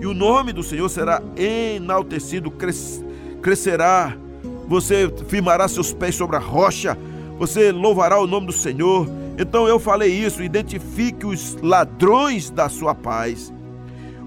e 0.00 0.06
o 0.06 0.14
nome 0.14 0.52
do 0.52 0.62
Senhor 0.62 0.88
será 0.88 1.22
enaltecido, 1.36 2.50
cres, 2.50 3.04
crescerá. 3.42 4.16
Você 4.68 5.12
firmará 5.28 5.66
seus 5.66 5.92
pés 5.92 6.14
sobre 6.14 6.36
a 6.36 6.40
rocha, 6.40 6.96
você 7.38 7.72
louvará 7.72 8.20
o 8.20 8.26
nome 8.26 8.46
do 8.46 8.52
Senhor. 8.52 9.08
Então 9.38 9.66
eu 9.66 9.78
falei 9.78 10.10
isso, 10.10 10.42
identifique 10.42 11.26
os 11.26 11.56
ladrões 11.62 12.50
da 12.50 12.68
sua 12.68 12.94
paz. 12.94 13.52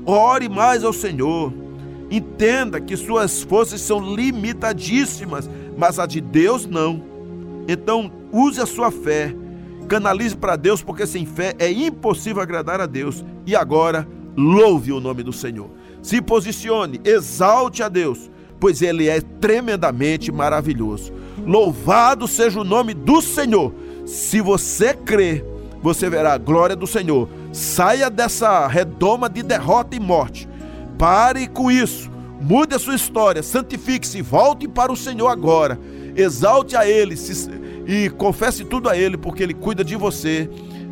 Ore 0.05 0.49
mais 0.49 0.83
ao 0.83 0.93
Senhor. 0.93 1.53
Entenda 2.09 2.81
que 2.81 2.97
suas 2.97 3.41
forças 3.41 3.79
são 3.79 4.13
limitadíssimas, 4.13 5.49
mas 5.77 5.99
a 5.99 6.05
de 6.05 6.21
Deus 6.21 6.65
não. 6.65 7.03
Então 7.67 8.11
use 8.31 8.59
a 8.59 8.65
sua 8.65 8.91
fé. 8.91 9.33
Canalize 9.87 10.35
para 10.35 10.55
Deus, 10.55 10.81
porque 10.81 11.05
sem 11.05 11.25
fé 11.25 11.53
é 11.59 11.71
impossível 11.71 12.41
agradar 12.41 12.79
a 12.79 12.85
Deus. 12.85 13.25
E 13.45 13.55
agora, 13.55 14.07
louve 14.35 14.91
o 14.91 14.99
nome 14.99 15.23
do 15.23 15.33
Senhor. 15.33 15.69
Se 16.01 16.21
posicione, 16.21 16.99
exalte 17.03 17.83
a 17.83 17.89
Deus, 17.89 18.29
pois 18.59 18.81
Ele 18.81 19.07
é 19.07 19.21
tremendamente 19.21 20.31
maravilhoso. 20.31 21.13
Louvado 21.45 22.27
seja 22.27 22.59
o 22.59 22.63
nome 22.63 22.93
do 22.93 23.21
Senhor. 23.21 23.73
Se 24.05 24.41
você 24.41 24.93
crê, 24.93 25.43
você 25.81 26.09
verá 26.09 26.33
a 26.33 26.37
glória 26.37 26.75
do 26.75 26.85
Senhor. 26.85 27.27
Saia 27.51 28.09
dessa 28.09 28.67
redoma 28.67 29.29
de 29.29 29.41
derrota 29.41 29.95
e 29.95 29.99
morte. 29.99 30.47
Pare 30.97 31.47
com 31.47 31.71
isso. 31.71 32.10
Mude 32.41 32.75
a 32.75 32.79
sua 32.79 32.95
história, 32.95 33.43
santifique-se, 33.43 34.21
volte 34.21 34.67
para 34.67 34.91
o 34.91 34.97
Senhor 34.97 35.27
agora. 35.27 35.79
Exalte 36.15 36.75
a 36.75 36.87
Ele 36.87 37.15
se, 37.15 37.49
e 37.85 38.09
confesse 38.09 38.65
tudo 38.65 38.89
a 38.89 38.97
Ele, 38.97 39.15
porque 39.15 39.43
Ele 39.43 39.53
cuida 39.53 39.83
de 39.83 39.95
você. 39.95 40.49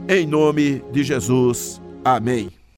Em 0.07 0.25
nome 0.25 0.83
de 0.91 1.03
Jesus. 1.03 1.81
Amém. 2.05 2.58